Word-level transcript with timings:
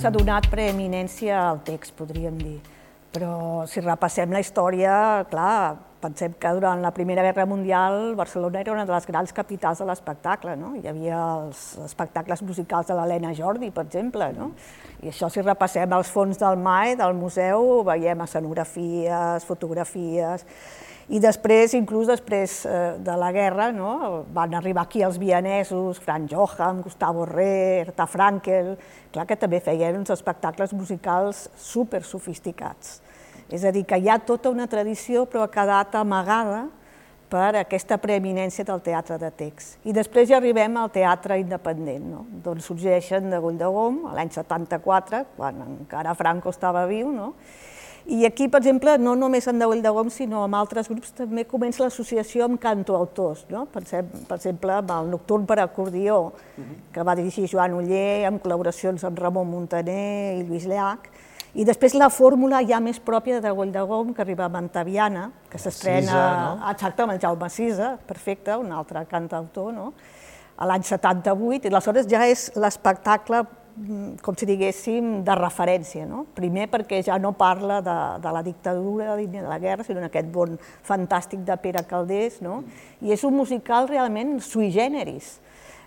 s'ha 0.00 0.08
donat 0.08 0.46
preeminència 0.48 1.36
al 1.36 1.58
text, 1.60 1.92
podríem 1.98 2.38
dir. 2.40 2.56
Però 3.12 3.66
si 3.68 3.82
repassem 3.84 4.30
la 4.32 4.40
història, 4.40 4.92
clar, 5.28 5.74
pensem 6.00 6.32
que 6.40 6.52
durant 6.56 6.80
la 6.80 6.92
Primera 6.96 7.24
Guerra 7.26 7.44
Mundial 7.44 8.14
Barcelona 8.16 8.62
era 8.62 8.72
una 8.72 8.86
de 8.88 8.94
les 8.94 9.04
grans 9.04 9.34
capitals 9.36 9.82
de 9.82 9.88
l'espectacle, 9.90 10.54
no? 10.56 10.72
Hi 10.78 10.88
havia 10.88 11.18
els 11.42 11.64
espectacles 11.84 12.40
musicals 12.48 12.88
de 12.88 12.96
l'Helena 12.96 13.34
Jordi, 13.36 13.68
per 13.74 13.84
exemple, 13.90 14.30
no? 14.38 14.52
I 15.02 15.12
això, 15.12 15.28
si 15.28 15.44
repassem 15.44 15.92
els 15.92 16.08
fons 16.14 16.40
del 16.40 16.56
MAE, 16.56 16.96
del 17.02 17.18
museu, 17.18 17.82
veiem 17.90 18.24
escenografies, 18.24 19.44
fotografies, 19.44 20.46
i 21.10 21.18
després, 21.18 21.72
inclús 21.74 22.06
després 22.06 22.60
eh, 22.70 22.94
de 23.02 23.14
la 23.18 23.32
guerra, 23.34 23.70
no? 23.74 24.22
van 24.30 24.54
arribar 24.54 24.84
aquí 24.86 25.02
els 25.02 25.18
vienesos, 25.18 25.98
Franz 25.98 26.30
Johann, 26.30 26.84
Gustavo 26.84 27.24
Re, 27.26 27.80
Erta 27.80 28.06
Frankel, 28.06 28.76
clar 29.10 29.24
que 29.26 29.38
també 29.38 29.58
feien 29.64 29.98
uns 29.98 30.12
espectacles 30.14 30.70
musicals 30.70 31.48
super 31.58 32.04
sofisticats. 32.06 33.00
És 33.50 33.64
a 33.66 33.72
dir, 33.74 33.82
que 33.90 33.98
hi 33.98 34.06
ha 34.06 34.20
tota 34.22 34.52
una 34.54 34.68
tradició 34.70 35.24
però 35.26 35.42
ha 35.42 35.50
quedat 35.50 35.96
amagada 35.98 36.68
per 37.30 37.56
aquesta 37.58 37.98
preeminència 37.98 38.62
del 38.66 38.82
teatre 38.82 39.18
de 39.18 39.32
text. 39.34 39.80
I 39.86 39.94
després 39.94 40.28
ja 40.30 40.38
arribem 40.38 40.78
al 40.78 40.92
teatre 40.94 41.40
independent, 41.42 42.06
no? 42.06 42.22
d'on 42.44 42.62
sorgeixen 42.62 43.26
de 43.34 43.42
Goll 43.42 43.58
de 43.58 43.66
Gom, 43.66 44.04
l'any 44.14 44.30
74, 44.34 45.24
quan 45.34 45.58
encara 45.66 46.14
Franco 46.18 46.54
estava 46.54 46.86
viu, 46.90 47.10
no? 47.14 47.32
I 48.06 48.24
aquí, 48.24 48.48
per 48.48 48.60
exemple, 48.62 48.96
no 48.98 49.14
només 49.18 49.46
en 49.50 49.60
Deull 49.60 49.82
de 49.84 49.90
Gom, 49.92 50.08
sinó 50.10 50.44
amb 50.44 50.56
altres 50.56 50.88
grups 50.88 51.12
també 51.16 51.44
comença 51.48 51.82
l'associació 51.84 52.46
amb 52.46 52.60
cantoautors, 52.60 53.44
no? 53.52 53.66
per, 53.70 53.82
per 53.84 54.38
exemple, 54.38 54.72
amb 54.80 54.92
el 54.96 55.10
Nocturn 55.12 55.44
per 55.46 55.58
acordió, 55.60 56.32
que 56.92 57.04
va 57.06 57.16
dirigir 57.18 57.48
Joan 57.50 57.76
Uller, 57.76 58.26
amb 58.30 58.40
col·laboracions 58.42 59.04
amb 59.04 59.20
Ramon 59.20 59.50
Montaner 59.50 60.38
i 60.38 60.46
Lluís 60.48 60.66
Llach, 60.70 61.10
i 61.54 61.66
després 61.66 61.96
la 61.98 62.08
fórmula 62.14 62.60
ja 62.62 62.78
més 62.82 63.00
pròpia 63.02 63.40
de 63.42 63.50
Goll 63.50 63.72
de 63.74 63.82
Gom, 63.82 64.14
que 64.14 64.22
arriba 64.22 64.46
a 64.46 64.52
Mantaviana, 64.52 65.30
que 65.50 65.58
s'estrena... 65.58 66.18
No? 66.40 66.52
Exacte, 66.70 67.04
amb 67.04 67.16
el 67.16 67.22
Jaume 67.22 67.50
Sisa, 67.50 67.96
perfecte, 68.06 68.56
un 68.56 68.70
altre 68.72 69.02
cantautor, 69.10 69.72
no? 69.74 69.92
a 70.60 70.68
l'any 70.68 70.84
78, 70.84 71.66
i 71.66 71.72
aleshores 71.72 72.06
ja 72.08 72.26
és 72.28 72.50
l'espectacle 72.60 73.42
com 74.22 74.36
si 74.36 74.48
diguéssim, 74.48 75.20
de 75.26 75.36
referència. 75.38 76.06
No? 76.08 76.24
Primer 76.36 76.68
perquè 76.72 77.00
ja 77.06 77.18
no 77.18 77.32
parla 77.38 77.80
de, 77.84 77.98
de 78.22 78.32
la 78.34 78.42
dictadura 78.46 79.16
ni 79.16 79.28
de 79.38 79.46
la 79.46 79.60
guerra, 79.62 79.86
sinó 79.86 80.02
en 80.02 80.08
aquest 80.10 80.30
bon 80.32 80.58
fantàstic 80.86 81.44
de 81.46 81.56
Pere 81.60 81.84
Caldés, 81.88 82.40
no? 82.44 82.62
i 83.00 83.14
és 83.14 83.24
un 83.24 83.36
musical 83.36 83.88
realment 83.88 84.38
sui 84.44 84.70
generis, 84.74 85.38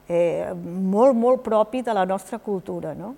eh, 0.07 0.53
molt, 0.55 1.17
molt 1.17 1.43
propi 1.45 1.83
de 1.85 1.93
la 1.93 2.05
nostra 2.09 2.39
cultura. 2.39 2.93
No? 2.97 3.15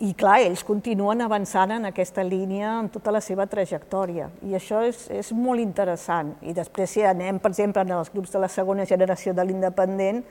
I 0.00 0.14
clar, 0.16 0.38
ells 0.40 0.62
continuen 0.64 1.20
avançant 1.20 1.74
en 1.74 1.84
aquesta 1.90 2.22
línia 2.24 2.70
en 2.78 2.86
tota 2.88 3.12
la 3.12 3.20
seva 3.20 3.44
trajectòria, 3.44 4.30
i 4.48 4.54
això 4.56 4.78
és, 4.88 5.02
és 5.12 5.28
molt 5.36 5.60
interessant. 5.60 6.30
I 6.40 6.54
després, 6.56 6.94
si 6.94 7.04
anem, 7.04 7.36
per 7.36 7.50
exemple, 7.52 7.84
en 7.84 7.92
els 7.98 8.08
grups 8.08 8.32
de 8.32 8.40
la 8.40 8.48
segona 8.48 8.86
generació 8.88 9.34
de 9.36 9.44
l'independent, 9.44 10.22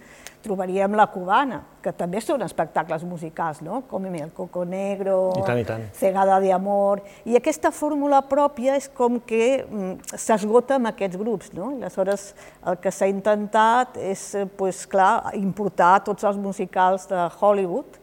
trobaríem 0.43 0.95
la 0.95 1.05
cubana, 1.11 1.61
que 1.83 1.91
també 1.95 2.21
són 2.23 2.43
espectacles 2.45 3.03
musicals, 3.07 3.61
no? 3.63 3.81
com 3.87 4.05
el 4.07 4.31
Coco 4.35 4.63
Negro, 4.65 5.33
I 5.39 5.45
tant, 5.47 5.59
i 5.59 5.65
tant. 5.67 5.85
Cegada 5.95 6.39
de 6.39 6.51
Amor, 6.55 7.01
i 7.25 7.35
aquesta 7.35 7.71
fórmula 7.71 8.21
pròpia 8.27 8.75
és 8.79 8.87
com 8.87 9.19
que 9.19 9.63
mm, 9.63 10.15
s'esgota 10.15 10.79
amb 10.79 10.91
aquests 10.91 11.19
grups. 11.19 11.53
No? 11.55 11.73
Aleshores 11.77 12.33
el 12.67 12.79
que 12.83 12.91
s'ha 12.91 13.09
intentat 13.11 13.99
és, 13.99 14.23
eh, 14.35 14.45
pues, 14.45 14.85
clar, 14.87 15.33
importar 15.39 15.99
tots 16.07 16.27
els 16.27 16.39
musicals 16.39 17.07
de 17.11 17.27
Hollywood, 17.39 17.99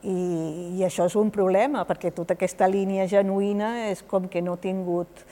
i, 0.00 0.78
i 0.78 0.84
això 0.86 1.04
és 1.10 1.16
un 1.20 1.28
problema, 1.32 1.84
perquè 1.88 2.12
tota 2.16 2.32
aquesta 2.32 2.68
línia 2.70 3.04
genuïna 3.08 3.90
és 3.90 4.00
com 4.08 4.28
que 4.32 4.40
no 4.40 4.56
ha 4.56 4.62
tingut 4.62 5.24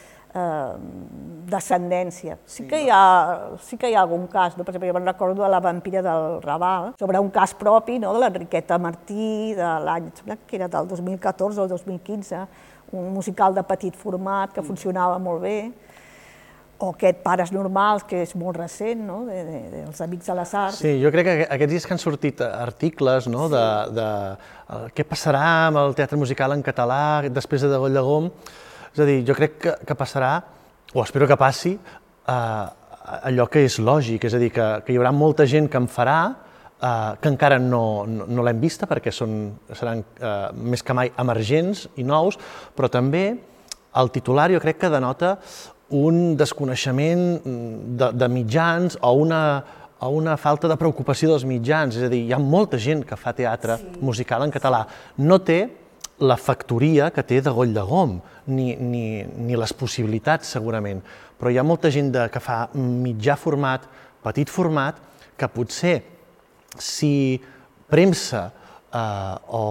descendència. 1.49 2.37
Sí 2.47 2.67
que, 2.69 2.83
hi 2.85 2.91
ha, 2.93 3.57
sí 3.65 3.79
que 3.81 3.89
hi 3.91 3.95
ha 3.97 4.03
algun 4.03 4.27
cas, 4.29 4.57
no? 4.57 4.65
per 4.65 4.75
exemple, 4.75 4.91
jo 4.91 4.97
me'n 4.99 5.09
recordo 5.09 5.43
de 5.43 5.49
la 5.49 5.61
vampira 5.65 6.03
del 6.05 6.41
Raval, 6.43 6.93
sobre 7.01 7.19
un 7.19 7.31
cas 7.31 7.55
propi 7.55 7.99
no? 7.99 8.13
de 8.15 8.21
l'Enriqueta 8.21 8.79
Martí, 8.79 9.55
de 9.57 9.71
l'any, 9.85 10.11
que 10.47 10.57
era 10.61 10.69
del 10.69 10.89
2014 10.89 11.61
o 11.65 11.69
2015, 11.69 12.43
un 12.93 13.13
musical 13.13 13.55
de 13.55 13.65
petit 13.65 13.97
format 13.97 14.53
que 14.53 14.65
funcionava 14.65 15.19
molt 15.19 15.43
bé, 15.43 15.59
o 16.79 16.93
aquest 16.93 17.25
Pares 17.25 17.51
Normals, 17.51 18.05
que 18.07 18.21
és 18.23 18.37
molt 18.39 18.57
recent, 18.57 19.01
no? 19.03 19.25
de, 19.27 19.41
de, 19.43 19.63
dels 19.73 20.01
Amics 20.05 20.31
de 20.31 20.37
les 20.39 20.55
Arts. 20.55 20.79
Sí, 20.85 20.95
jo 21.03 21.11
crec 21.11 21.27
que 21.27 21.49
aquests 21.49 21.73
dies 21.73 21.89
que 21.89 21.97
han 21.97 22.03
sortit 22.03 22.45
articles 22.47 23.27
no? 23.33 23.49
de, 23.51 23.65
de, 23.97 24.07
de 24.69 24.95
què 24.95 25.09
passarà 25.09 25.43
amb 25.67 25.83
el 25.83 25.99
teatre 25.99 26.21
musical 26.21 26.55
en 26.55 26.63
català 26.63 27.03
després 27.27 27.67
de 27.67 27.73
Degoll 27.73 27.99
de 27.99 28.05
Gom, 28.07 28.31
és 28.95 29.01
a 29.03 29.07
dir, 29.09 29.21
jo 29.29 29.37
crec 29.37 29.59
que, 29.63 29.77
que 29.87 29.97
passarà, 29.99 30.33
o 30.95 31.05
espero 31.05 31.29
que 31.29 31.39
passi, 31.41 31.75
eh, 31.77 32.67
allò 33.29 33.49
que 33.49 33.65
és 33.67 33.79
lògic, 33.81 34.29
és 34.29 34.37
a 34.37 34.43
dir, 34.43 34.51
que, 34.55 34.69
que 34.85 34.93
hi 34.93 35.01
haurà 35.01 35.13
molta 35.15 35.47
gent 35.49 35.69
que 35.71 35.81
en 35.81 35.89
farà, 35.91 36.19
eh, 36.81 37.17
que 37.21 37.33
encara 37.33 37.59
no, 37.63 38.05
no, 38.07 38.29
no 38.29 38.45
l'hem 38.45 38.61
vista 38.61 38.89
perquè 38.91 39.13
són, 39.15 39.41
seran 39.73 40.05
eh, 40.05 40.37
més 40.55 40.85
que 40.85 40.97
mai 40.97 41.13
emergents 41.19 41.89
i 41.97 42.07
nous, 42.07 42.39
però 42.77 42.91
també 42.93 43.27
el 43.99 44.13
titular 44.15 44.49
jo 44.53 44.61
crec 44.63 44.81
que 44.83 44.93
denota 44.93 45.37
un 45.97 46.37
desconeixement 46.37 47.41
de, 47.99 48.11
de 48.13 48.29
mitjans 48.29 48.99
o 49.01 49.15
una, 49.17 49.43
o 50.05 50.11
una 50.13 50.37
falta 50.37 50.69
de 50.69 50.77
preocupació 50.77 51.33
dels 51.33 51.47
mitjans, 51.49 51.97
és 51.97 52.05
a 52.05 52.13
dir, 52.13 52.27
hi 52.27 52.35
ha 52.37 52.41
molta 52.43 52.79
gent 52.81 53.07
que 53.09 53.17
fa 53.17 53.33
teatre 53.33 53.79
sí. 53.81 53.95
musical 54.05 54.45
en 54.45 54.53
català. 54.53 54.85
No 55.25 55.41
té 55.41 55.63
la 56.21 56.37
factoria 56.37 57.11
que 57.15 57.23
té 57.23 57.41
de 57.45 57.53
Goll 57.55 57.75
de 57.75 57.85
Gom, 57.87 58.19
ni, 58.51 58.73
ni, 58.77 59.23
ni 59.23 59.59
les 59.59 59.75
possibilitats 59.77 60.51
segurament, 60.57 61.03
però 61.39 61.53
hi 61.53 61.59
ha 61.61 61.67
molta 61.67 61.91
gent 61.95 62.11
de, 62.15 62.27
que 62.33 62.43
fa 62.43 62.65
mitjà 62.75 63.37
format, 63.39 63.85
petit 64.25 64.51
format, 64.51 64.99
que 65.39 65.49
potser 65.53 66.01
si 66.83 67.39
premsa 67.91 68.49
eh, 68.49 69.37
o 69.55 69.63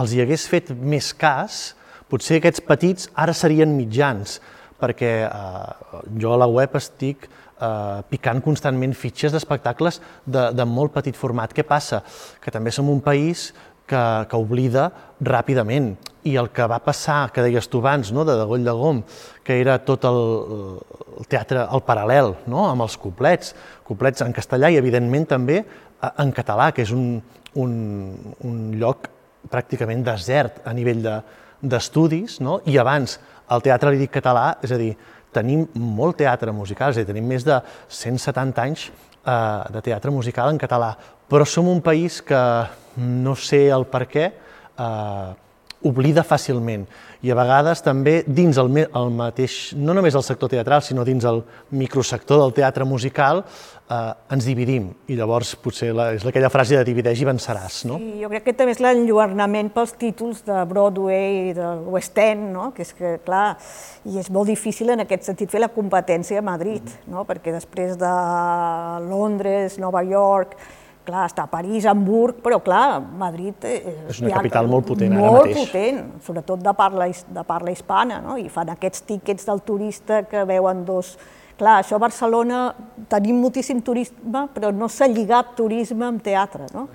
els 0.00 0.14
hi 0.14 0.22
hagués 0.24 0.48
fet 0.50 0.72
més 0.74 1.12
cas, 1.14 1.76
potser 2.10 2.40
aquests 2.40 2.64
petits 2.66 3.08
ara 3.14 3.34
serien 3.36 3.70
mitjans, 3.76 4.40
perquè 4.82 5.12
eh, 5.28 6.00
jo 6.18 6.34
a 6.34 6.40
la 6.42 6.50
web 6.50 6.74
estic 6.80 7.28
eh, 7.28 8.00
picant 8.10 8.42
constantment 8.44 8.94
fitxes 8.98 9.34
d'espectacles 9.34 10.00
de, 10.26 10.48
de 10.56 10.66
molt 10.66 10.94
petit 10.96 11.18
format. 11.18 11.54
Què 11.54 11.64
passa? 11.66 12.02
Que 12.42 12.50
també 12.54 12.74
som 12.74 12.90
un 12.90 13.02
país 13.04 13.52
que, 13.92 14.02
que 14.30 14.40
oblida 14.40 14.88
ràpidament. 15.20 15.92
I 16.28 16.36
el 16.38 16.52
que 16.54 16.66
va 16.70 16.78
passar, 16.82 17.32
que 17.34 17.42
deies 17.44 17.66
tu 17.68 17.80
abans, 17.82 18.12
no, 18.14 18.24
de 18.24 18.36
Degoll 18.38 18.64
de 18.64 18.74
Gom, 18.78 19.02
que 19.44 19.58
era 19.60 19.76
tot 19.82 20.06
el, 20.06 20.20
el 21.18 21.30
teatre, 21.30 21.66
el 21.66 21.82
paral·lel, 21.86 22.36
no, 22.50 22.68
amb 22.70 22.86
els 22.86 22.96
couplets, 23.02 23.56
couplets 23.86 24.22
en 24.22 24.34
castellà 24.36 24.70
i, 24.70 24.78
evidentment, 24.78 25.26
també 25.34 25.62
en 26.10 26.32
català, 26.34 26.70
que 26.74 26.86
és 26.86 26.92
un, 26.94 27.16
un, 27.58 27.72
un 28.46 28.60
lloc 28.78 29.10
pràcticament 29.50 30.04
desert 30.06 30.62
a 30.66 30.74
nivell 30.76 31.02
d'estudis, 31.02 32.38
de, 32.38 32.46
no? 32.46 32.60
i 32.70 32.78
abans 32.78 33.18
el 33.52 33.64
teatre 33.64 33.92
líric 33.92 34.14
català, 34.20 34.52
és 34.62 34.72
a 34.72 34.78
dir, 34.80 34.92
tenim 35.34 35.66
molt 35.74 36.20
teatre 36.20 36.54
musical, 36.54 36.92
és 36.92 37.00
a 37.00 37.02
dir, 37.02 37.10
tenim 37.10 37.28
més 37.28 37.44
de 37.46 37.58
170 37.90 38.62
anys 38.62 38.86
eh, 38.88 39.34
de 39.74 39.82
teatre 39.84 40.14
musical 40.14 40.52
en 40.52 40.60
català, 40.60 40.94
però 41.32 41.46
som 41.48 41.68
un 41.72 41.80
país 41.80 42.20
que 42.20 42.40
no 43.00 43.32
sé 43.40 43.64
el 43.72 43.86
per 43.88 44.04
què, 44.04 44.26
eh, 44.76 45.30
oblida 45.88 46.22
fàcilment. 46.22 46.84
I 47.22 47.30
a 47.30 47.36
vegades 47.38 47.80
també 47.82 48.20
dins 48.26 48.58
el, 48.58 48.68
el 48.84 49.12
mateix, 49.14 49.72
no 49.78 49.94
només 49.94 50.14
el 50.18 50.24
sector 50.26 50.50
teatral, 50.50 50.82
sinó 50.82 51.06
dins 51.06 51.24
el 51.24 51.40
microsector 51.70 52.40
del 52.42 52.52
teatre 52.56 52.84
musical, 52.84 53.44
eh, 53.88 54.34
ens 54.34 54.46
dividim. 54.46 54.90
I 55.08 55.16
llavors 55.18 55.54
potser 55.62 55.92
la, 55.94 56.10
és 56.16 56.26
aquella 56.26 56.50
frase 56.52 56.76
de 56.76 56.84
divideix 56.86 57.22
i 57.22 57.28
venceràs, 57.28 57.80
no? 57.88 57.96
Sí, 58.02 58.20
jo 58.22 58.30
crec 58.32 58.48
que 58.50 58.56
també 58.58 58.74
és 58.76 58.82
l'enlluernament 58.82 59.72
pels 59.74 59.94
títols 60.00 60.44
de 60.46 60.60
Broadway 60.68 61.48
i 61.48 61.56
del 61.56 61.86
West 61.94 62.18
End, 62.18 62.50
no? 62.54 62.68
que 62.76 62.84
és 62.84 62.92
que, 62.98 63.16
clar, 63.24 63.56
i 64.04 64.20
és 64.20 64.28
molt 64.34 64.50
difícil 64.50 64.92
en 64.94 65.06
aquest 65.06 65.30
sentit 65.30 65.50
fer 65.50 65.62
la 65.62 65.72
competència 65.72 66.42
a 66.42 66.46
Madrid, 66.46 66.82
mm 66.82 66.92
-hmm. 66.92 67.16
no? 67.16 67.24
perquè 67.24 67.56
després 67.56 67.96
de 67.96 68.14
Londres, 69.08 69.78
Nova 69.78 70.02
York, 70.02 70.56
clar, 71.06 71.26
està 71.30 71.46
a 71.46 71.50
París, 71.50 71.86
Hamburg, 71.88 72.40
però 72.44 72.60
clar, 72.62 73.00
Madrid... 73.00 73.64
Eh, 73.68 74.08
és 74.12 74.22
una 74.22 74.32
capital 74.36 74.70
molt 74.70 74.86
potent 74.88 75.14
molt 75.14 75.28
ara 75.28 75.40
mateix. 75.40 75.56
Molt 75.56 75.72
potent, 75.72 76.00
sobretot 76.26 76.64
de 76.64 76.74
parla, 76.78 77.08
de 77.38 77.44
parla 77.48 77.74
hispana, 77.74 78.20
no? 78.24 78.38
i 78.40 78.48
fan 78.52 78.72
aquests 78.74 79.06
tíquets 79.08 79.48
del 79.48 79.64
turista 79.66 80.22
que 80.28 80.46
veuen 80.48 80.84
dos... 80.88 81.16
Clar, 81.58 81.82
això 81.82 81.98
a 81.98 82.02
Barcelona 82.02 82.62
tenim 83.12 83.36
moltíssim 83.38 83.82
turisme, 83.84 84.46
però 84.54 84.72
no 84.74 84.88
s'ha 84.90 85.06
lligat 85.06 85.52
turisme 85.58 86.08
amb 86.08 86.22
teatre, 86.24 86.66
no? 86.74 86.88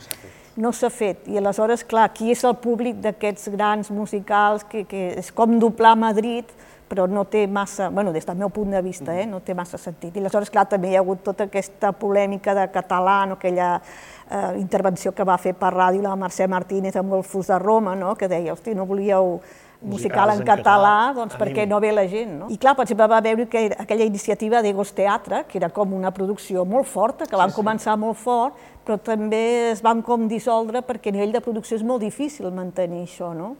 no 0.57 0.71
s'ha 0.73 0.89
fet. 0.91 1.27
I 1.29 1.37
aleshores, 1.39 1.85
clar, 1.87 2.09
qui 2.15 2.33
és 2.33 2.41
el 2.47 2.57
públic 2.59 2.97
d'aquests 3.03 3.51
grans 3.53 3.91
musicals 3.93 4.65
que, 4.67 4.83
que 4.89 5.11
és 5.21 5.29
com 5.31 5.53
doblar 5.61 5.93
Madrid, 5.99 6.49
però 6.87 7.07
no 7.07 7.25
té 7.27 7.45
massa, 7.47 7.89
bueno, 7.89 8.13
des 8.15 8.25
del 8.25 8.37
meu 8.39 8.49
punt 8.49 8.71
de 8.71 8.81
vista, 8.81 9.15
eh, 9.19 9.25
no 9.27 9.41
té 9.43 9.53
massa 9.55 9.77
sentit. 9.77 10.15
I 10.15 10.23
aleshores, 10.23 10.49
clar, 10.49 10.67
també 10.71 10.91
hi 10.91 10.95
ha 10.95 11.03
hagut 11.03 11.23
tota 11.25 11.47
aquesta 11.47 11.91
polèmica 11.91 12.55
de 12.55 12.67
català, 12.71 13.19
no, 13.27 13.35
aquella 13.35 13.75
eh, 13.77 14.57
intervenció 14.59 15.11
que 15.11 15.27
va 15.27 15.37
fer 15.37 15.53
per 15.59 15.73
ràdio 15.75 16.01
la 16.05 16.15
Mercè 16.15 16.47
Martínez 16.47 16.95
amb 16.95 17.13
el 17.19 17.23
Fus 17.27 17.51
de 17.51 17.59
Roma, 17.59 17.95
no, 17.95 18.15
que 18.15 18.29
deia, 18.31 18.55
hosti, 18.55 18.75
no 18.75 18.87
volíeu 18.87 19.39
musical 19.81 20.31
en, 20.31 20.39
en 20.41 20.45
català, 20.45 20.63
català, 20.63 21.13
doncs 21.13 21.35
perquè 21.37 21.67
no 21.69 21.79
ve 21.79 21.91
la 21.93 22.07
gent, 22.09 22.31
no? 22.39 22.47
I 22.49 22.57
clar, 22.57 22.73
per 22.77 22.87
exemple, 22.87 23.07
va 23.11 23.19
veure 23.21 23.45
que 23.51 23.67
aquella 23.77 24.07
iniciativa 24.07 24.63
d'Egos 24.65 24.93
Teatre, 24.97 25.43
que 25.49 25.59
era 25.59 25.69
com 25.69 25.93
una 25.93 26.11
producció 26.11 26.65
molt 26.65 26.89
forta, 26.89 27.27
que 27.29 27.37
van 27.37 27.51
sí, 27.51 27.55
sí. 27.55 27.61
començar 27.61 27.97
molt 27.99 28.17
fort, 28.17 28.57
però 28.87 28.95
també 29.03 29.71
es 29.73 29.81
van 29.83 29.99
com 30.05 30.29
dissoldre 30.31 30.79
perquè 30.87 31.11
a 31.11 31.17
nivell 31.17 31.33
de 31.35 31.43
producció 31.43 31.75
és 31.75 31.83
molt 31.83 32.05
difícil 32.05 32.47
mantenir 32.55 33.03
això, 33.03 33.33
no? 33.35 33.57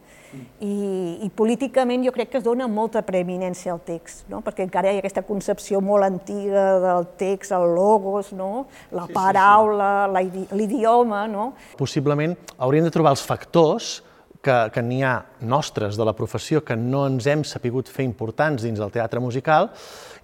I, 0.64 1.20
i 1.24 1.28
políticament 1.36 2.02
jo 2.04 2.12
crec 2.12 2.32
que 2.32 2.40
es 2.40 2.44
dona 2.44 2.66
molta 2.68 3.00
preeminència 3.04 3.72
al 3.72 3.80
text, 3.84 4.26
no? 4.28 4.42
perquè 4.44 4.66
encara 4.66 4.90
hi 4.92 4.98
ha 4.98 5.02
aquesta 5.02 5.24
concepció 5.24 5.80
molt 5.84 6.04
antiga 6.04 6.66
del 6.82 7.06
text, 7.20 7.54
el 7.56 7.72
logos, 7.76 8.34
no? 8.36 8.66
la 8.92 9.06
sí, 9.08 9.16
paraula, 9.16 9.92
sí, 10.18 10.28
sí. 10.34 10.44
l'idioma. 10.56 11.24
No? 11.32 11.52
Possiblement 11.80 12.36
hauríem 12.58 12.88
de 12.88 12.92
trobar 12.92 13.14
els 13.16 13.24
factors 13.24 13.98
que, 14.44 14.58
que 14.74 14.84
n'hi 14.84 15.00
ha 15.04 15.16
nostres 15.48 15.96
de 15.98 16.06
la 16.06 16.14
professió 16.16 16.62
que 16.64 16.76
no 16.76 17.06
ens 17.08 17.26
hem 17.28 17.44
sapigut 17.44 17.88
fer 17.90 18.06
importants 18.06 18.64
dins 18.64 18.80
del 18.80 18.92
teatre 18.94 19.20
musical 19.24 19.72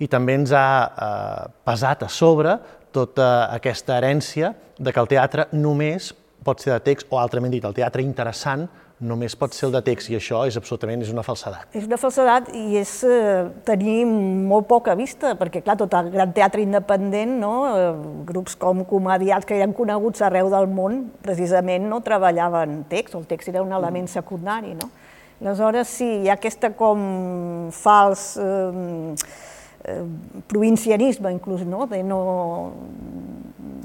i 0.00 0.08
també 0.10 0.36
ens 0.38 0.52
ha 0.54 0.68
eh, 0.84 1.52
pesat 1.66 2.04
a 2.04 2.12
sobre 2.12 2.58
tota 2.94 3.48
aquesta 3.54 3.98
herència 3.98 4.54
de 4.78 4.92
que 4.92 5.02
el 5.02 5.10
teatre 5.10 5.48
només 5.52 6.12
pot 6.44 6.60
ser 6.60 6.74
de 6.74 6.80
text, 6.84 7.08
o 7.10 7.18
altrament 7.18 7.52
dit, 7.54 7.64
el 7.64 7.76
teatre 7.76 8.04
interessant 8.04 8.66
només 9.04 9.34
pot 9.36 9.52
ser 9.52 9.66
el 9.68 9.74
de 9.74 9.80
text, 9.84 10.08
i 10.12 10.16
això 10.16 10.44
és 10.48 10.56
absolutament 10.56 11.02
és 11.02 11.10
una 11.12 11.24
falsedat. 11.26 11.66
És 11.76 11.88
una 11.88 11.98
falsedat 12.00 12.50
i 12.54 12.78
és 12.78 12.92
eh, 13.08 13.42
tenir 13.66 14.04
molt 14.06 14.68
poca 14.70 14.94
vista, 14.96 15.34
perquè 15.38 15.64
clar, 15.64 15.76
tot 15.80 15.96
el 15.98 16.12
gran 16.14 16.32
teatre 16.36 16.62
independent, 16.62 17.34
no, 17.40 17.54
eh, 17.74 17.88
grups 18.28 18.54
com 18.60 18.84
comediats 18.88 19.48
que 19.48 19.58
eren 19.58 19.74
coneguts 19.76 20.22
arreu 20.24 20.52
del 20.52 20.68
món, 20.70 21.02
precisament 21.24 21.88
no 21.90 22.00
treballaven 22.06 22.84
text, 22.92 23.18
el 23.18 23.26
text 23.30 23.50
era 23.52 23.64
un 23.64 23.74
element 23.74 24.08
secundari. 24.12 24.76
No? 24.78 24.92
Aleshores, 25.42 25.90
sí, 25.90 26.10
hi 26.22 26.30
ha 26.30 26.38
aquesta 26.38 26.72
com 26.78 27.02
fals... 27.74 28.30
Eh, 28.38 29.50
provincianisme, 30.48 31.32
inclús, 31.32 31.64
no? 31.66 31.86
de 31.86 32.02
no 32.02 32.72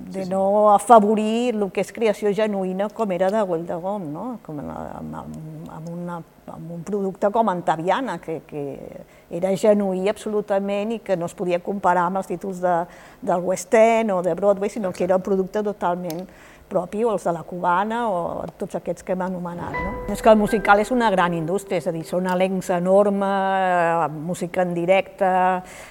de 0.09 0.25
no 0.25 0.73
afavorir 0.73 1.53
el 1.53 1.67
que 1.71 1.83
és 1.83 1.91
creació 1.93 2.31
genuïna 2.33 2.87
com 2.95 3.11
era 3.13 3.29
de 3.29 3.41
Güell 3.45 3.65
de 3.67 3.77
Gom, 3.77 4.07
no? 4.09 4.25
com 4.45 4.57
amb, 4.63 5.15
amb, 5.15 5.89
una, 5.91 6.17
amb 6.49 6.71
un 6.73 6.81
producte 6.83 7.29
com 7.29 7.51
Antaviana, 7.51 8.17
que, 8.17 8.39
que 8.49 8.63
era 9.29 9.53
genuí 9.53 10.09
absolutament 10.09 10.95
i 10.95 10.99
que 11.05 11.17
no 11.17 11.29
es 11.29 11.37
podia 11.37 11.61
comparar 11.61 12.07
amb 12.09 12.23
els 12.23 12.31
títols 12.31 12.61
de, 12.63 12.75
del 13.21 13.45
West 13.45 13.73
End 13.77 14.15
o 14.15 14.23
de 14.25 14.33
Broadway, 14.33 14.73
sinó 14.73 14.91
que 14.91 15.05
era 15.05 15.19
un 15.19 15.25
producte 15.25 15.61
totalment 15.63 16.25
propi, 16.69 17.03
o 17.03 17.13
els 17.13 17.25
de 17.27 17.33
la 17.35 17.43
cubana, 17.47 18.03
o 18.09 18.45
tots 18.59 18.77
aquests 18.79 19.05
que 19.05 19.15
hem 19.15 19.23
anomenat. 19.25 19.75
No? 19.75 19.93
És 20.13 20.21
que 20.23 20.31
el 20.31 20.37
musical 20.39 20.81
és 20.83 20.91
una 20.95 21.09
gran 21.13 21.33
indústria, 21.35 21.81
és 21.81 21.89
a 21.89 21.93
dir, 21.95 22.05
són 22.07 22.29
elencs 22.31 22.69
enormes, 22.77 24.17
música 24.29 24.63
en 24.63 24.75
directe, 24.77 25.29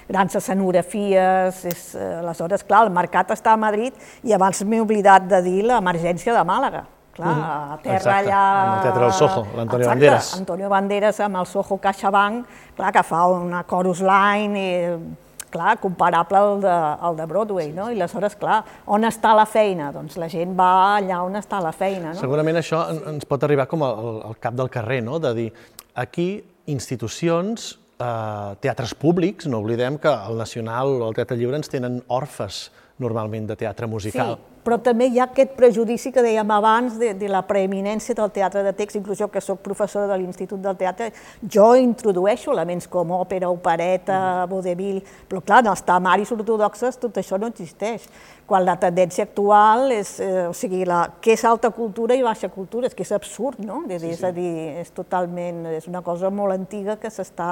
grans 0.09 0.39
escenografies, 0.39 1.65
és, 1.69 1.83
eh, 1.95 2.13
aleshores, 2.21 2.63
clar, 2.63 2.85
el 2.87 2.93
mercat 2.95 3.35
està 3.35 3.53
a 3.53 3.59
Madrid 3.59 3.93
i 4.23 4.33
abans 4.33 4.63
m'he 4.63 4.81
oblidat 4.81 5.27
de 5.29 5.43
dir 5.45 5.59
l'emergència 5.67 6.33
de 6.33 6.47
Màlaga. 6.47 6.85
Clar, 7.19 7.35
a 7.35 7.77
terra 7.83 7.97
Exacte, 7.97 8.29
allà... 8.31 8.43
En 8.63 8.73
el 8.73 8.83
Teatre 8.85 9.01
del 9.03 9.13
Soho, 9.13 9.41
l'Antonio 9.57 9.87
Banderas. 9.89 10.33
Antonio 10.37 10.69
Banderas 10.71 11.19
amb 11.25 11.41
el 11.41 11.47
Soho 11.49 11.77
CaixaBank, 11.83 12.45
clar, 12.77 12.91
que 12.95 13.03
fa 13.03 13.25
una 13.33 13.65
chorus 13.67 13.99
line 14.05 14.61
i 14.61 14.69
clar, 15.51 15.77
comparable 15.81 16.37
al 16.37 16.61
de, 16.63 16.75
al 17.09 17.17
de 17.17 17.25
Broadway, 17.29 17.71
no? 17.75 17.89
I 17.89 17.97
aleshores, 17.97 18.37
clar, 18.39 18.61
on 18.87 19.07
està 19.07 19.33
la 19.37 19.45
feina? 19.49 19.91
Doncs 19.95 20.17
la 20.21 20.29
gent 20.31 20.55
va 20.57 20.71
allà 20.97 21.21
on 21.25 21.37
està 21.39 21.61
la 21.63 21.73
feina, 21.75 22.13
no? 22.13 22.21
Segurament 22.21 22.61
això 22.61 22.85
ens 23.13 23.27
pot 23.29 23.43
arribar 23.47 23.67
com 23.71 23.83
al, 23.87 24.23
al 24.29 24.39
cap 24.41 24.57
del 24.57 24.71
carrer, 24.73 25.01
no? 25.05 25.19
De 25.23 25.33
dir, 25.37 25.49
aquí 25.99 26.29
institucions, 26.69 27.71
eh, 27.99 28.55
teatres 28.61 28.93
públics, 28.95 29.47
no 29.49 29.61
oblidem 29.63 29.99
que 30.01 30.11
el 30.11 30.37
Nacional 30.37 30.99
o 31.01 31.09
el 31.09 31.17
Teatre 31.17 31.37
Lliure 31.39 31.59
ens 31.59 31.71
tenen 31.71 32.01
orfes 32.07 32.69
normalment 32.99 33.47
de 33.49 33.55
teatre 33.59 33.87
musical. 33.87 34.35
Sí, 34.35 34.48
però 34.63 34.77
també 34.83 35.07
hi 35.09 35.19
ha 35.19 35.27
aquest 35.29 35.55
prejudici 35.57 36.11
que 36.13 36.23
dèiem 36.25 36.51
abans 36.51 36.97
de, 36.99 37.13
de 37.17 37.29
la 37.31 37.41
preeminència 37.47 38.15
del 38.17 38.31
teatre 38.35 38.63
de 38.65 38.73
text, 38.77 38.99
inclús 38.99 39.19
jo 39.21 39.29
que 39.31 39.41
sóc 39.43 39.61
professora 39.65 40.07
de 40.11 40.17
l'Institut 40.19 40.61
del 40.63 40.77
Teatre, 40.79 41.11
jo 41.43 41.71
introdueixo 41.79 42.51
elements 42.53 42.89
com 42.91 43.13
òpera, 43.15 43.49
opereta, 43.49 44.19
mm. 44.19 44.49
vodevil, 44.51 44.99
però 45.29 45.43
clar, 45.45 45.63
en 45.63 45.71
els 45.73 45.85
tamaris 45.87 46.33
ortodoxes 46.35 46.99
tot 46.99 47.17
això 47.21 47.39
no 47.39 47.51
existeix, 47.53 48.07
quan 48.49 48.65
la 48.65 48.75
tendència 48.81 49.27
actual 49.27 49.91
és, 49.93 50.15
eh, 50.25 50.47
o 50.49 50.53
sigui, 50.57 50.81
la, 50.89 51.03
què 51.21 51.35
és 51.37 51.43
alta 51.45 51.69
cultura 51.75 52.17
i 52.17 52.23
baixa 52.25 52.49
cultura, 52.49 52.89
és 52.89 52.97
que 52.97 53.05
és 53.05 53.11
absurd, 53.13 53.61
no? 53.61 53.83
És, 53.87 54.01
sí, 54.01 54.07
sí. 54.07 54.15
és 54.17 54.23
a 54.25 54.31
dir, 54.33 54.53
és 54.81 54.89
totalment, 54.95 55.67
és 55.77 55.85
una 55.91 56.01
cosa 56.05 56.31
molt 56.33 56.57
antiga 56.57 56.97
que 56.97 57.11
s'està 57.13 57.51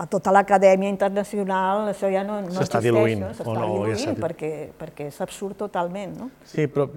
a 0.00 0.06
tota 0.08 0.32
l'acadèmia 0.32 0.88
internacional 0.88 1.90
això 1.90 2.08
ja 2.08 2.22
no, 2.24 2.38
no 2.40 2.56
s'està 2.56 2.80
diluint, 2.80 3.20
no? 3.20 3.32
s'està 3.36 3.52
no, 3.52 3.66
diluint 3.68 4.16
perquè, 4.22 4.50
perquè 4.80 5.10
és 5.10 5.18
absurd 5.20 5.58
totalment. 5.60 6.09
No? 6.16 6.30
Sí, 6.48 6.66
però 6.70 6.88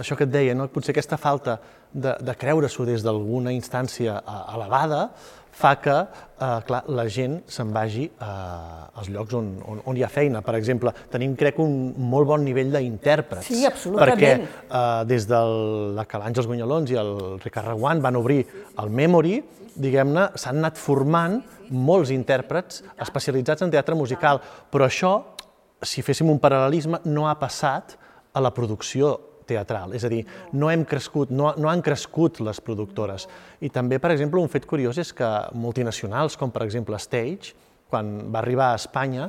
això 0.00 0.16
que 0.18 0.26
et 0.28 0.32
deia, 0.32 0.56
no? 0.58 0.68
potser 0.72 0.94
aquesta 0.94 1.18
falta 1.20 1.58
de, 1.92 2.16
de 2.20 2.34
creure-s'ho 2.38 2.86
des 2.88 3.04
d'alguna 3.04 3.52
instància 3.52 4.18
elevada 4.54 5.08
fa 5.52 5.76
que 5.76 5.94
eh, 5.94 6.60
clar, 6.66 6.82
la 6.88 7.04
gent 7.12 7.42
se'n 7.52 7.72
vagi 7.74 8.06
eh, 8.08 8.98
als 8.98 9.10
llocs 9.12 9.36
on, 9.36 9.50
on, 9.68 9.82
on 9.86 9.96
hi 9.96 10.04
ha 10.04 10.08
feina. 10.10 10.40
Per 10.44 10.54
exemple, 10.56 10.92
tenim, 11.12 11.36
crec, 11.38 11.60
un 11.62 11.92
molt 12.10 12.30
bon 12.30 12.44
nivell 12.44 12.72
d'intèrprets. 12.72 13.50
Sí, 13.52 13.62
absolutament. 13.68 14.16
Perquè 14.16 14.32
eh, 14.40 15.02
des 15.08 15.28
de 15.28 15.40
la 15.98 16.06
que 16.08 16.20
l'Àngels 16.22 16.48
Gunyalons 16.48 16.94
i 16.94 17.00
el 17.00 17.12
Ricard 17.44 17.74
Reguant 17.74 18.00
van 18.04 18.18
obrir 18.20 18.40
el 18.80 18.92
Memory, 19.02 19.42
diguem-ne, 19.76 20.30
s'han 20.40 20.60
anat 20.60 20.80
formant 20.80 21.38
molts 21.72 22.12
intèrprets 22.12 22.82
especialitzats 23.00 23.64
en 23.64 23.72
teatre 23.72 23.96
musical, 23.96 24.40
però 24.72 24.88
això, 24.88 25.14
si 25.82 26.04
féssim 26.04 26.28
un 26.32 26.40
paral·lelisme, 26.40 27.00
no 27.08 27.28
ha 27.28 27.36
passat 27.40 27.96
a 28.32 28.40
la 28.40 28.52
producció 28.54 29.14
teatral, 29.46 29.92
és 29.96 30.04
a 30.06 30.10
dir, 30.10 30.22
no 30.56 30.70
hem 30.70 30.84
crescut, 30.88 31.32
no, 31.34 31.50
no 31.58 31.70
han 31.70 31.82
crescut 31.84 32.40
les 32.44 32.60
productores. 32.64 33.26
I 33.60 33.70
també, 33.74 33.98
per 34.02 34.12
exemple, 34.14 34.40
un 34.40 34.50
fet 34.52 34.66
curiós 34.70 34.98
és 35.02 35.12
que 35.16 35.28
multinacionals, 35.58 36.38
com 36.40 36.52
per 36.54 36.64
exemple 36.66 36.98
Stage, 37.02 37.56
quan 37.92 38.14
va 38.32 38.40
arribar 38.40 38.70
a 38.72 38.80
Espanya, 38.80 39.28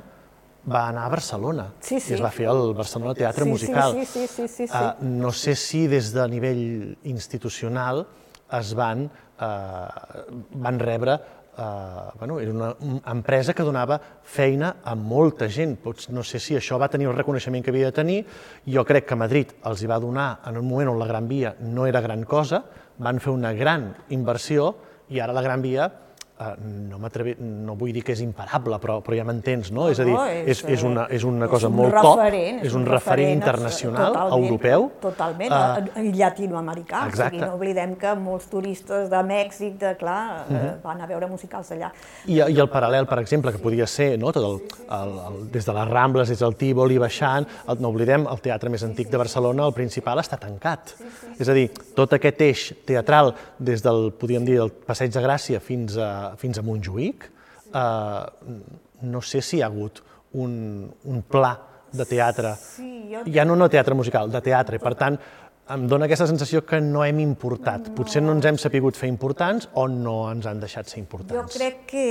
va 0.63 0.85
anar 0.87 1.07
a 1.07 1.11
Barcelona 1.11 1.65
sí, 1.83 1.99
sí. 1.99 2.13
i 2.13 2.15
es 2.15 2.21
va 2.23 2.29
fer 2.31 2.47
el 2.47 2.71
Barcelona 2.77 3.13
Teatre 3.17 3.43
sí, 3.43 3.49
Musical. 3.49 3.97
Sí, 3.97 4.05
sí, 4.05 4.27
sí, 4.27 4.27
sí, 4.27 4.47
sí, 4.47 4.67
sí. 4.67 4.79
Uh, 4.79 5.09
no 5.19 5.33
sé 5.35 5.57
si 5.59 5.87
des 5.91 6.13
de 6.15 6.27
nivell 6.31 6.63
institucional 7.11 8.05
es 8.59 8.71
van, 8.77 9.09
uh, 9.09 10.23
van 10.63 10.79
rebre 10.79 11.17
eh, 11.57 12.09
bueno, 12.19 12.39
era 12.39 12.51
una 12.51 12.75
empresa 13.11 13.53
que 13.53 13.63
donava 13.63 13.99
feina 14.23 14.75
a 14.83 14.95
molta 14.95 15.49
gent. 15.49 15.77
Pots, 15.83 16.09
no 16.09 16.23
sé 16.23 16.39
si 16.39 16.57
això 16.57 16.79
va 16.81 16.89
tenir 16.89 17.09
el 17.09 17.17
reconeixement 17.17 17.63
que 17.63 17.73
havia 17.73 17.91
de 17.91 17.97
tenir. 17.99 18.19
Jo 18.65 18.85
crec 18.85 19.07
que 19.09 19.19
Madrid 19.19 19.53
els 19.69 19.83
hi 19.83 19.89
va 19.89 19.99
donar 19.99 20.39
en 20.49 20.57
un 20.57 20.67
moment 20.67 20.93
on 20.93 20.99
la 21.01 21.09
Gran 21.09 21.27
Via 21.27 21.55
no 21.59 21.87
era 21.87 22.01
gran 22.01 22.23
cosa, 22.23 22.63
van 22.97 23.19
fer 23.19 23.33
una 23.33 23.53
gran 23.53 23.91
inversió 24.09 24.73
i 25.09 25.19
ara 25.19 25.33
la 25.33 25.45
Gran 25.45 25.61
Via 25.61 25.89
Eh, 26.33 26.53
no, 26.89 26.97
no 26.97 27.75
vull 27.77 27.91
dir 27.93 28.01
que 28.01 28.15
és 28.15 28.21
imparable, 28.23 28.79
però, 28.81 28.95
però 29.05 29.17
ja 29.19 29.25
m'entens, 29.27 29.69
no? 29.69 29.83
no? 29.83 29.89
És 29.93 29.99
a 30.01 30.05
dir, 30.07 30.15
és, 30.49 30.63
és, 30.65 30.83
una, 30.85 31.05
és 31.13 31.25
una 31.27 31.47
cosa 31.51 31.69
és 31.69 31.75
molt 31.75 31.93
top, 31.93 32.21
és, 32.33 32.73
un 32.73 32.87
referent 32.87 33.35
internacional, 33.35 34.15
totalment, 34.15 34.47
europeu. 34.47 34.87
Totalment, 35.03 35.53
uh, 35.53 36.01
i 36.01 36.13
llatinoamericà. 36.17 37.03
Exacte. 37.11 37.27
O 37.27 37.37
sigui, 37.37 37.43
no 37.43 37.57
oblidem 37.57 37.93
que 38.01 38.15
molts 38.17 38.49
turistes 38.51 39.11
de 39.11 39.21
Mèxic, 39.27 39.77
de, 39.81 39.93
clar, 39.99 40.23
uh 40.47 40.55
-huh. 40.55 40.63
uh, 40.71 40.73
van 40.83 41.01
a 41.01 41.07
veure 41.07 41.29
musicals 41.29 41.71
allà. 41.71 41.91
I, 42.25 42.39
I 42.41 42.59
el 42.59 42.69
paral·lel, 42.69 43.05
per 43.05 43.19
exemple, 43.19 43.51
que 43.51 43.59
podia 43.59 43.87
ser 43.87 44.17
no, 44.17 44.31
tot 44.31 44.43
el, 44.43 44.57
el, 44.89 45.13
el, 45.27 45.51
des 45.51 45.65
de 45.65 45.73
les 45.73 45.87
Rambles, 45.87 46.29
des 46.29 46.39
del 46.39 46.55
Tívoli, 46.55 46.97
baixant, 46.97 47.45
el, 47.67 47.77
no 47.79 47.89
oblidem, 47.89 48.25
el 48.25 48.41
teatre 48.41 48.69
més 48.69 48.83
antic 48.83 49.09
de 49.09 49.17
Barcelona, 49.17 49.67
el 49.67 49.73
principal, 49.73 50.17
està 50.17 50.37
tancat. 50.37 50.97
Sí, 50.97 51.03
sí, 51.03 51.09
sí. 51.21 51.41
És 51.43 51.49
a 51.49 51.53
dir, 51.53 51.69
tot 51.95 52.13
aquest 52.13 52.41
eix 52.41 52.73
teatral, 52.85 53.35
des 53.59 53.83
del, 53.83 54.11
podríem 54.17 54.45
dir, 54.45 54.57
el 54.61 54.71
Passeig 54.71 55.11
de 55.13 55.21
Gràcia 55.21 55.59
fins 55.59 55.97
a, 55.97 56.22
fins 56.41 56.59
a 56.59 56.65
Montjuïc, 56.65 57.29
eh, 57.73 58.23
no 59.13 59.21
sé 59.21 59.41
si 59.41 59.57
hi 59.57 59.63
ha 59.63 59.69
hagut 59.71 60.03
un, 60.39 60.89
un 61.05 61.21
pla 61.29 61.53
de 61.93 62.05
teatre, 62.09 62.55
sí, 62.57 62.89
jo... 63.11 63.21
ja 63.29 63.45
no 63.45 63.55
no 63.55 63.69
teatre 63.69 63.95
musical, 63.95 64.31
de 64.33 64.41
teatre. 64.41 64.79
Per 64.81 64.95
tant, 64.97 65.19
em 65.71 65.85
dona 65.87 66.09
aquesta 66.09 66.25
sensació 66.27 66.59
que 66.67 66.81
no 66.83 67.05
hem 67.05 67.21
importat. 67.23 67.87
No. 67.87 67.95
Potser 67.95 68.19
no 68.23 68.33
ens 68.35 68.43
hem 68.49 68.57
sapigut 68.59 68.97
fer 68.99 69.07
importants 69.07 69.69
o 69.79 69.85
no 69.87 70.15
ens 70.27 70.47
han 70.49 70.59
deixat 70.59 70.89
ser 70.91 70.99
importants. 70.99 71.53
Jo 71.53 71.59
crec 71.59 71.85
que, 71.87 72.07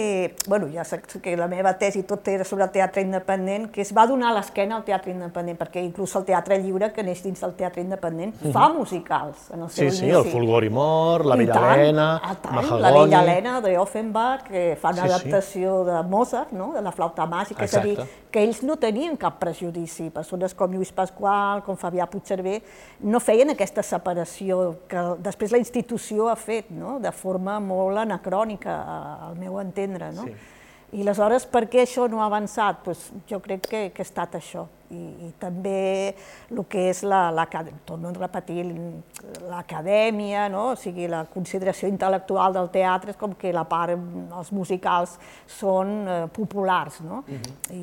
bueno, 0.49 0.71
ja 0.73 0.87
sé 0.89 1.03
que 1.03 1.35
la 1.37 1.49
meva 1.53 1.75
tesi 1.79 2.03
tot 2.09 2.27
era 2.33 2.47
sobre 2.49 2.65
el 2.65 2.73
teatre 2.73 3.05
independent, 3.05 3.69
que 3.75 3.85
es 3.85 3.93
va 3.93 4.07
donar 4.09 4.33
l'esquena 4.33 4.79
al 4.79 4.87
teatre 4.87 5.13
independent, 5.13 5.59
perquè 5.61 5.83
inclús 5.85 6.15
el 6.17 6.25
teatre 6.31 6.57
lliure, 6.63 6.93
que 6.97 7.05
neix 7.05 7.21
dins 7.27 7.45
del 7.45 7.53
teatre 7.59 7.85
independent, 7.85 8.35
uh 8.41 8.47
-huh. 8.47 8.53
fa 8.57 8.71
musicals 8.73 9.51
en 9.53 9.63
el 9.63 9.71
seu 9.71 9.91
sí, 9.91 9.99
inici. 9.99 10.05
Sí, 10.07 10.11
el 10.11 10.33
Fulgor 10.33 10.65
i 10.65 10.71
Mor, 10.71 11.27
la 11.27 11.37
Vella 11.37 11.75
Helena, 11.75 12.21
ah, 12.25 12.37
Mahagoni... 12.51 12.83
La 12.83 12.91
Vella 12.93 13.23
Helena 13.23 13.61
de 13.61 13.79
Offenbach, 13.79 14.45
que 14.45 14.79
fa 14.81 14.91
una 14.91 15.03
sí, 15.03 15.09
adaptació 15.13 15.85
sí. 15.85 15.91
de 15.91 16.03
Mozart, 16.09 16.53
no? 16.53 16.73
de 16.73 16.81
la 16.81 16.93
flauta 16.93 17.27
màgica, 17.27 17.65
Exacte. 17.65 17.93
és 17.93 17.99
a 17.99 18.03
dir, 18.03 18.09
que 18.33 18.43
ells 18.43 18.63
no 18.63 18.79
tenien 18.81 19.17
cap 19.17 19.39
prejudici. 19.39 20.09
Persones 20.11 20.55
com 20.55 20.73
Lluís 20.73 20.91
Pasqual, 20.93 21.63
com 21.63 21.77
Fabià 21.77 22.07
Puigcerver, 22.09 22.63
no 23.01 23.21
feien 23.21 23.42
aquesta 23.51 23.83
separació 23.83 24.79
que 24.89 25.03
després 25.19 25.53
la 25.53 25.59
institució 25.59 26.29
ha 26.29 26.37
fet, 26.37 26.71
no? 26.71 26.99
de 27.01 27.13
forma 27.13 27.59
molt 27.61 27.99
anacrònica, 27.99 28.77
al 29.29 29.37
meu 29.37 29.59
entendre. 29.61 30.13
No? 30.13 30.25
Sí. 30.29 30.35
I 30.93 31.01
aleshores, 31.01 31.47
per 31.49 31.65
què 31.73 31.87
això 31.87 32.05
no 32.13 32.21
ha 32.21 32.27
avançat? 32.29 32.83
Pues 32.85 33.07
jo 33.29 33.39
crec 33.41 33.65
que, 33.65 33.79
que 33.97 34.05
ha 34.05 34.05
estat 34.05 34.35
això. 34.37 34.67
I, 34.93 34.99
i 35.25 35.31
també 35.41 36.13
el 36.53 36.59
que 36.69 36.83
és 36.91 37.01
la, 37.09 37.31
la 37.33 37.47
torno 37.89 38.11
a 38.11 38.13
repetir, 38.13 38.67
l'acadèmia, 39.49 40.51
no? 40.53 40.67
o 40.75 40.77
sigui, 40.77 41.07
la 41.09 41.23
consideració 41.33 41.89
intel·lectual 41.89 42.53
del 42.53 42.69
teatre 42.75 43.15
és 43.15 43.17
com 43.17 43.33
que 43.41 43.55
la 43.57 43.65
part, 43.65 43.97
els 43.97 44.53
musicals 44.53 45.17
són 45.49 45.95
eh, 46.05 46.19
populars, 46.37 47.01
no? 47.01 47.25
Uh 47.25 47.41
-huh. 47.41 47.73
I, 47.73 47.83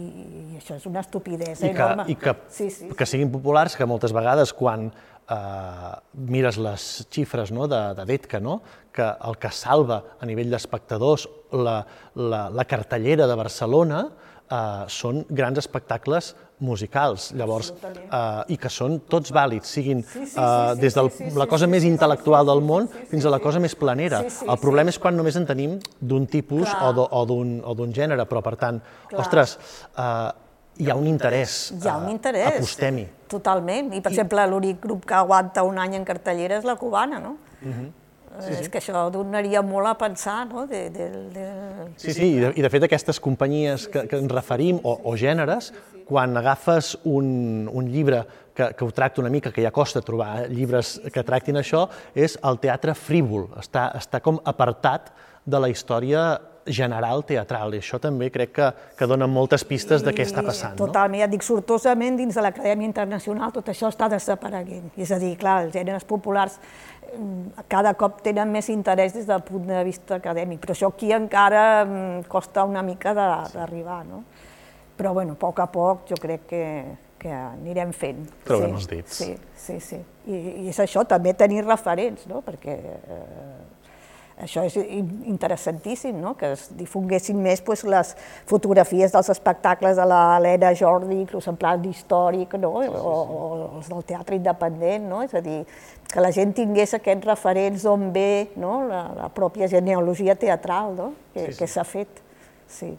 I 0.53 0.61
això 0.61 0.75
és 0.75 0.85
una 0.85 0.99
estupidesa 0.99 1.65
I 1.65 1.73
que, 1.73 1.81
enorme. 1.81 2.05
I 2.07 2.15
que, 2.15 2.35
sí, 2.49 2.69
sí, 2.69 2.89
que 2.89 3.05
siguin 3.05 3.31
populars, 3.31 3.75
que 3.75 3.85
moltes 3.85 4.13
vegades 4.13 4.53
quan 4.53 4.91
eh, 5.29 5.93
mires 6.29 6.57
les 6.57 6.89
xifres 7.11 7.53
no, 7.55 7.67
de, 7.67 7.81
de 7.97 8.05
Detka, 8.09 8.39
no? 8.39 8.59
que 8.93 9.05
el 9.05 9.37
que 9.37 9.51
salva 9.53 10.01
a 10.19 10.27
nivell 10.27 10.49
d'espectadors 10.51 11.27
la, 11.53 11.79
la, 12.15 12.47
la 12.49 12.65
cartellera 12.65 13.27
de 13.29 13.37
Barcelona 13.37 14.03
eh, 14.49 14.85
són 14.89 15.23
grans 15.29 15.61
espectacles 15.61 16.33
musicals, 16.59 17.29
llavors, 17.39 17.71
eh, 17.79 18.51
i 18.51 18.57
que 18.59 18.71
són 18.73 18.97
tots 19.07 19.31
vàlids, 19.35 19.69
siguin 19.77 20.01
sí, 20.03 20.25
sí, 20.25 20.33
sí, 20.33 20.41
eh, 20.41 20.73
des 20.81 20.97
de 20.97 21.05
la 21.39 21.47
cosa 21.47 21.69
més 21.71 21.85
intel·lectual 21.87 22.49
del 22.49 22.63
món 22.65 22.89
fins 23.11 23.25
a 23.25 23.31
la 23.31 23.39
cosa 23.43 23.61
més 23.63 23.77
planera. 23.79 24.25
El 24.25 24.59
problema 24.59 24.91
és 24.91 24.99
quan 24.99 25.15
només 25.15 25.37
en 25.39 25.47
tenim 25.47 25.77
d'un 26.01 26.27
tipus 26.27 26.67
Clar. 26.67 26.91
o 27.15 27.23
d'un 27.79 27.95
gènere, 27.95 28.27
però 28.27 28.43
per 28.43 28.57
tant, 28.59 28.81
Clar. 29.07 29.23
ostres, 29.23 29.57
eh, 29.95 30.48
hi 30.79 30.89
ha 30.89 30.95
un 30.95 31.07
interès. 31.11 31.59
Hi 31.75 31.87
ha 31.87 31.97
un 31.99 32.07
eh, 32.07 32.15
interès. 32.15 32.55
Apostem-hi. 32.55 33.05
Totalment. 33.29 33.91
I, 33.93 34.01
per 34.01 34.13
I... 34.13 34.15
exemple, 34.15 34.45
l'únic 34.49 34.79
grup 34.83 35.05
que 35.09 35.17
aguanta 35.17 35.65
un 35.67 35.79
any 35.81 35.97
en 35.99 36.05
cartellera 36.07 36.59
és 36.61 36.67
la 36.67 36.77
cubana, 36.79 37.19
no? 37.19 37.37
Uh 37.61 37.67
mhm. 37.67 37.79
-huh. 37.79 37.95
Sí, 38.39 38.53
sí. 38.53 38.61
És 38.61 38.69
que 38.69 38.79
això 38.79 39.09
donaria 39.11 39.61
molt 39.61 39.87
a 39.87 39.97
pensar, 39.97 40.47
no? 40.47 40.65
De, 40.67 40.89
de, 40.89 41.09
de... 41.33 41.45
Sí, 41.97 42.13
sí, 42.13 42.35
i 42.37 42.39
de, 42.39 42.53
i 42.55 42.61
de 42.61 42.69
fet 42.69 42.83
aquestes 42.83 43.19
companyies 43.19 43.87
que, 43.87 44.07
que 44.07 44.15
ens 44.15 44.31
referim, 44.31 44.79
o, 44.83 44.99
o 45.03 45.15
gèneres, 45.17 45.73
quan 46.05 46.37
agafes 46.37 46.97
un, 47.03 47.67
un 47.67 47.89
llibre 47.91 48.25
que, 48.53 48.73
que 48.73 48.85
ho 48.85 48.91
tracta 48.91 49.19
una 49.21 49.29
mica, 49.29 49.51
que 49.51 49.61
ja 49.61 49.71
costa 49.71 50.01
trobar 50.01 50.43
eh, 50.43 50.47
llibres 50.47 51.01
que 51.11 51.23
tractin 51.23 51.57
això, 51.57 51.89
és 52.15 52.37
el 52.43 52.59
teatre 52.59 52.95
frívol, 52.95 53.49
està, 53.59 53.91
està 53.97 54.21
com 54.21 54.39
apartat 54.45 55.11
de 55.45 55.59
la 55.59 55.69
història 55.69 56.39
general 56.69 57.23
teatral, 57.27 57.73
i 57.73 57.81
això 57.81 57.99
també 58.01 58.29
crec 58.33 58.53
que, 58.55 58.69
que 58.97 59.07
dona 59.09 59.27
moltes 59.29 59.65
pistes 59.67 60.03
de 60.05 60.13
què 60.15 60.25
està 60.27 60.43
passant. 60.45 60.77
Totalment, 60.79 61.19
no? 61.19 61.23
ja 61.25 61.31
dic, 61.31 61.45
sortosament 61.45 62.19
dins 62.19 62.37
de 62.37 62.45
l'Acadèmia 62.45 62.89
Internacional 62.89 63.53
tot 63.55 63.71
això 63.73 63.89
està 63.91 64.09
desapareguent. 64.11 64.91
És 64.97 65.11
a 65.15 65.19
dir, 65.21 65.33
clar, 65.39 65.59
els 65.65 65.75
gèneres 65.75 66.05
populars 66.09 66.59
mm, 67.15 67.65
cada 67.71 67.93
cop 67.99 68.21
tenen 68.25 68.51
més 68.53 68.69
interès 68.73 69.15
des 69.17 69.27
del 69.29 69.43
punt 69.47 69.67
de 69.69 69.83
vista 69.87 70.19
acadèmic, 70.19 70.61
però 70.63 70.77
això 70.77 70.93
aquí 70.93 71.11
encara 71.15 71.65
mm, 71.85 72.29
costa 72.31 72.65
una 72.69 72.85
mica 72.85 73.15
d'arribar, 73.17 74.03
no? 74.07 74.23
Però, 74.99 75.13
bueno, 75.15 75.37
a 75.37 75.39
poc 75.39 75.61
a 75.63 75.69
poc 75.71 76.09
jo 76.09 76.17
crec 76.19 76.47
que, 76.49 76.63
que 77.19 77.31
anirem 77.31 77.93
fent. 77.95 78.25
Trobem 78.47 78.73
sí, 78.73 78.79
els 78.79 78.87
dits. 78.91 79.19
Sí, 79.21 79.29
sí, 79.55 79.77
sí. 79.83 79.99
I, 80.27 80.39
I 80.65 80.71
és 80.73 80.79
això, 80.83 81.05
també 81.07 81.31
tenir 81.39 81.63
referents, 81.63 82.25
no? 82.27 82.41
Perquè 82.45 82.75
eh, 82.75 83.53
això 84.39 84.63
és 84.63 84.75
interessantíssim, 84.79 86.15
no? 86.21 86.33
que 86.39 86.53
es 86.55 86.69
difonguessin 86.79 87.39
més 87.43 87.61
pues, 87.65 87.83
les 87.83 88.13
fotografies 88.49 89.11
dels 89.11 89.29
espectacles 89.33 89.99
de 89.99 90.05
l'Helena 90.07 90.71
Jordi, 90.79 91.17
inclús 91.19 91.49
en 91.51 91.59
plan 91.59 91.83
històric, 91.85 92.55
no? 92.61 92.71
o, 92.79 93.17
o, 93.17 93.49
els 93.79 93.91
del 93.91 94.05
teatre 94.07 94.39
independent, 94.39 95.09
no? 95.11 95.21
és 95.27 95.35
a 95.35 95.43
dir, 95.43 95.59
que 96.09 96.23
la 96.23 96.31
gent 96.35 96.55
tingués 96.57 96.95
aquests 96.97 97.27
referents 97.27 97.85
d'on 97.85 98.09
ve 98.15 98.49
no? 98.55 98.79
la, 98.87 99.03
la 99.17 99.29
pròpia 99.33 99.67
genealogia 99.71 100.37
teatral 100.39 100.95
no? 100.97 101.11
que 101.33 101.67
s'ha 101.67 101.83
sí, 101.83 101.91
sí. 101.91 101.91
fet. 101.97 102.25
Sí. 102.69 102.91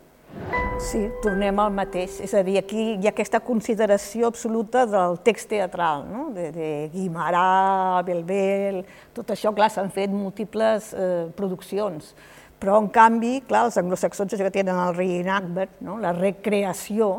Sí, 0.81 1.01
tornem 1.21 1.59
al 1.61 1.73
mateix. 1.77 2.17
És 2.25 2.33
a 2.35 2.41
dir, 2.47 2.57
aquí 2.61 2.95
hi 2.95 3.07
ha 3.07 3.13
aquesta 3.13 3.41
consideració 3.45 4.31
absoluta 4.31 4.87
del 4.89 5.19
text 5.27 5.51
teatral, 5.53 6.07
no? 6.09 6.31
de, 6.35 6.49
de 6.55 6.69
Guimarà, 6.95 8.01
Belbel, 8.07 8.81
tot 9.17 9.33
això, 9.35 9.53
clar, 9.57 9.69
s'han 9.73 9.93
fet 9.93 10.13
múltiples 10.13 10.91
eh, 10.97 11.27
produccions. 11.37 12.15
Però, 12.61 12.79
en 12.81 12.89
canvi, 12.93 13.39
clar, 13.49 13.67
els 13.69 13.77
anglosaxons 13.81 14.37
que 14.41 14.53
tenen 14.53 14.81
el 14.81 14.97
reenactment, 14.97 15.77
no? 15.85 15.99
la 16.01 16.15
recreació, 16.17 17.13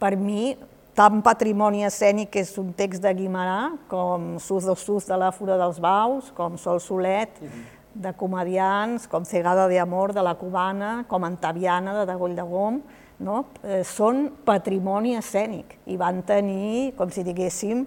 per 0.00 0.14
mi, 0.20 0.54
tant 0.96 1.22
patrimoni 1.24 1.84
escènic 1.88 2.36
és 2.40 2.52
un 2.60 2.70
text 2.76 3.04
de 3.04 3.14
Guimarà, 3.16 3.72
com 3.88 4.36
Sus 4.40 4.68
dos 4.68 4.84
Sus 4.84 5.08
de 5.08 5.16
la 5.20 5.32
Fura 5.32 5.56
dels 5.60 5.80
Baus, 5.80 6.28
com 6.36 6.60
Sol 6.60 6.84
Solet, 6.84 7.40
uh 7.40 7.48
-huh 7.48 7.64
de 8.02 8.12
comedians 8.14 9.06
com 9.08 9.24
Cegada 9.24 9.66
de 9.68 9.78
Amor 9.78 10.12
de 10.12 10.22
la 10.22 10.34
Cubana, 10.36 11.04
com 11.08 11.24
Antaviana 11.24 11.94
de 11.98 12.06
Dagoll 12.06 12.36
de 12.36 12.42
Gom, 12.42 12.80
no? 13.18 13.38
eh, 13.64 13.82
són 13.86 14.26
patrimoni 14.44 15.16
escènic 15.16 15.78
i 15.88 15.96
van 16.00 16.20
tenir, 16.28 16.92
com 16.98 17.10
si 17.12 17.24
diguéssim, 17.26 17.84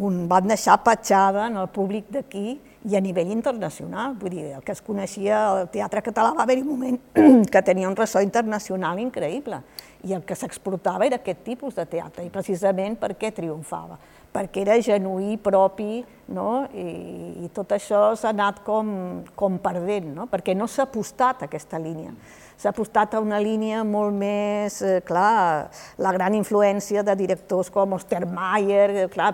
un, 0.00 0.24
van 0.30 0.48
deixar 0.48 0.78
petjada 0.84 1.48
en 1.50 1.58
el 1.60 1.68
públic 1.72 2.08
d'aquí 2.12 2.58
i 2.88 2.96
a 2.96 3.02
nivell 3.04 3.32
internacional. 3.34 4.16
Vull 4.20 4.32
dir, 4.32 4.46
el 4.56 4.64
que 4.64 4.72
es 4.72 4.80
coneixia, 4.84 5.42
el 5.60 5.68
teatre 5.72 6.02
català 6.04 6.32
va 6.36 6.46
haver-hi 6.46 6.64
un 6.64 6.72
moment 6.72 7.00
que 7.52 7.62
tenia 7.66 7.90
un 7.90 7.98
ressò 7.98 8.22
internacional 8.24 9.00
increïble 9.02 9.60
i 10.08 10.14
el 10.16 10.24
que 10.24 10.36
s'exportava 10.38 11.04
era 11.04 11.20
aquest 11.20 11.44
tipus 11.44 11.76
de 11.76 11.84
teatre 11.84 12.24
i 12.24 12.32
precisament 12.32 12.96
per 12.96 13.12
què 13.20 13.34
triomfava 13.36 13.98
perquè 14.34 14.62
era 14.62 14.78
genuí, 14.82 15.36
propi, 15.42 16.04
no? 16.34 16.64
I, 16.74 17.46
i 17.46 17.50
tot 17.54 17.74
això 17.74 18.10
s'ha 18.18 18.30
anat 18.34 18.62
com, 18.66 18.92
com 19.38 19.58
perdent, 19.62 20.12
no? 20.14 20.28
perquè 20.30 20.54
no 20.56 20.68
s'ha 20.70 20.86
apostat 20.86 21.42
a 21.42 21.50
aquesta 21.50 21.80
línia. 21.82 22.14
S'ha 22.60 22.74
apostat 22.74 23.14
a 23.16 23.20
una 23.24 23.38
línia 23.40 23.80
molt 23.88 24.12
més, 24.12 24.82
eh, 24.84 24.98
clar, 25.00 25.70
la 25.96 26.12
gran 26.12 26.34
influència 26.36 27.00
de 27.02 27.14
directors 27.16 27.70
com 27.72 27.94
Ostermayer, 27.96 29.06
clar, 29.08 29.30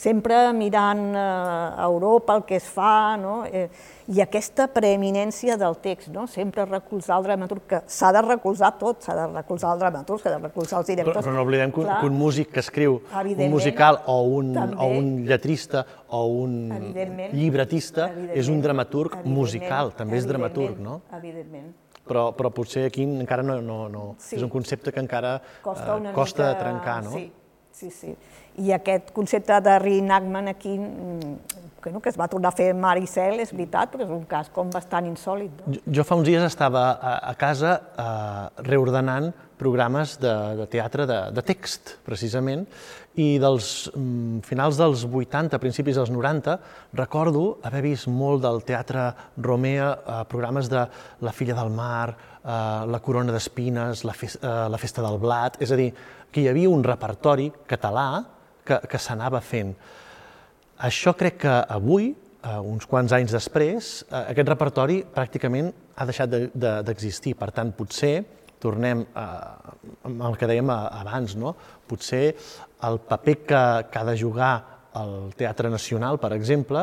sempre 0.00 0.38
mirant 0.56 1.02
eh, 1.12 1.20
a 1.20 1.84
Europa 1.84 2.38
el 2.38 2.46
que 2.48 2.56
es 2.56 2.64
fa, 2.64 3.18
no? 3.20 3.42
Eh, 3.44 3.66
i 4.10 4.22
aquesta 4.24 4.64
preeminència 4.72 5.58
del 5.60 5.76
text, 5.84 6.08
no? 6.10 6.24
sempre 6.26 6.64
recolzar 6.64 7.18
el 7.20 7.26
dramaturg, 7.28 7.66
que 7.68 7.82
s'ha 7.86 8.10
de 8.16 8.22
recolzar 8.24 8.72
tot, 8.80 9.04
s'ha 9.04 9.14
de 9.18 9.26
recolzar 9.28 9.74
el 9.76 9.84
dramaturg, 9.84 10.24
s'ha 10.24 10.32
de 10.32 10.40
recolzar 10.48 10.80
els 10.80 10.88
directors. 10.88 11.20
Però 11.20 11.36
no 11.36 11.44
oblidem 11.44 11.74
que, 11.76 11.84
que 11.84 12.08
un 12.08 12.16
músic 12.18 12.50
que 12.56 12.64
escriu 12.64 12.96
un 13.20 13.44
musical 13.52 14.00
o 14.10 14.16
un, 14.38 14.50
també, 14.56 14.80
o 14.80 14.88
un 14.96 15.12
lletrista 15.28 15.84
o 16.08 16.24
un 16.40 16.56
llibretista 17.36 18.08
és 18.34 18.50
un 18.50 18.64
dramaturg 18.64 19.20
musical, 19.28 19.94
també 20.00 20.18
és 20.18 20.26
dramaturg, 20.26 20.80
no? 20.82 21.02
Evidentment. 21.20 21.70
Però, 22.10 22.30
però 22.34 22.50
potser 22.54 22.88
aquí 22.88 23.06
encara 23.06 23.44
no, 23.46 23.60
no, 23.62 23.84
no. 23.88 24.04
Sí. 24.18 24.34
és 24.38 24.42
un 24.42 24.50
concepte 24.50 24.90
que 24.90 25.02
encara 25.02 25.36
costa, 25.62 25.94
uh, 25.94 26.12
costa 26.16 26.48
mica... 26.48 26.60
trencar, 26.64 27.00
no? 27.06 27.14
Sí, 27.14 27.28
sí, 27.70 27.90
sí. 27.94 28.14
I 28.60 28.74
aquest 28.74 29.12
concepte 29.14 29.60
de 29.62 29.76
reenactment 29.78 30.50
aquí 30.50 30.72
mm, 30.74 31.60
que, 31.80 31.92
no, 31.94 32.00
que 32.00 32.10
es 32.10 32.18
va 32.20 32.28
tornar 32.28 32.52
a 32.52 32.56
fer 32.56 32.72
Maricel, 32.76 33.40
és 33.42 33.52
veritat, 33.54 33.90
però 33.92 34.04
és 34.04 34.12
un 34.12 34.24
cas 34.28 34.50
com 34.52 34.70
bastant 34.72 35.06
insòlid. 35.08 35.62
No? 35.62 35.76
Jo, 35.76 35.84
jo 36.00 36.06
fa 36.06 36.18
uns 36.20 36.28
dies 36.28 36.44
estava 36.44 36.90
a, 36.92 37.14
a 37.30 37.34
casa 37.40 37.76
eh, 37.78 38.64
reordenant 38.68 39.30
programes 39.60 40.16
de, 40.20 40.32
de 40.60 40.66
teatre 40.72 41.06
de, 41.08 41.20
de 41.36 41.44
text, 41.44 41.96
precisament, 42.06 42.66
i 43.18 43.40
dels 43.42 43.90
mm, 43.90 44.42
finals 44.46 44.78
dels 44.78 45.02
80, 45.04 45.58
principis 45.58 45.98
dels 45.98 46.12
90, 46.14 46.56
recordo 46.94 47.58
haver 47.66 47.82
vist 47.88 48.06
molt 48.06 48.44
del 48.44 48.62
teatre 48.66 49.08
Romea, 49.42 49.90
eh, 49.98 50.20
programes 50.30 50.70
de 50.70 50.84
La 51.26 51.32
filla 51.32 51.56
del 51.58 51.72
mar, 51.74 52.14
eh, 52.44 52.86
La 52.86 53.00
corona 53.02 53.32
d'espines, 53.32 54.04
la, 54.04 54.14
eh, 54.14 54.68
la 54.70 54.78
festa 54.78 55.02
del 55.02 55.18
blat, 55.18 55.58
és 55.60 55.72
a 55.72 55.76
dir, 55.76 55.90
que 56.30 56.44
hi 56.44 56.48
havia 56.48 56.70
un 56.70 56.84
repertori 56.86 57.50
català 57.66 58.24
que, 58.64 58.78
que 58.86 58.98
s'anava 58.98 59.40
fent. 59.42 59.74
Això 60.80 61.12
crec 61.18 61.40
que 61.42 61.56
avui, 61.68 62.12
eh, 62.14 62.58
uns 62.62 62.86
quants 62.86 63.12
anys 63.12 63.34
després, 63.34 63.90
eh, 64.08 64.24
aquest 64.30 64.48
repertori 64.48 65.02
pràcticament 65.02 65.72
ha 65.96 66.06
deixat 66.06 66.30
d'existir. 66.30 67.34
De, 67.34 67.38
de, 67.38 67.40
per 67.42 67.50
tant, 67.56 67.72
potser 67.76 68.14
tornem 68.60 69.06
a, 69.16 69.26
al 70.04 70.36
que 70.38 70.48
dèiem 70.50 70.70
abans, 70.70 71.36
no? 71.40 71.54
potser 71.88 72.26
el 72.86 73.00
paper 73.08 73.38
que, 73.46 73.64
que 73.90 73.98
ha 73.98 74.06
de 74.06 74.18
jugar 74.18 74.52
al 74.94 75.32
Teatre 75.38 75.70
Nacional, 75.70 76.18
per 76.18 76.32
exemple, 76.34 76.82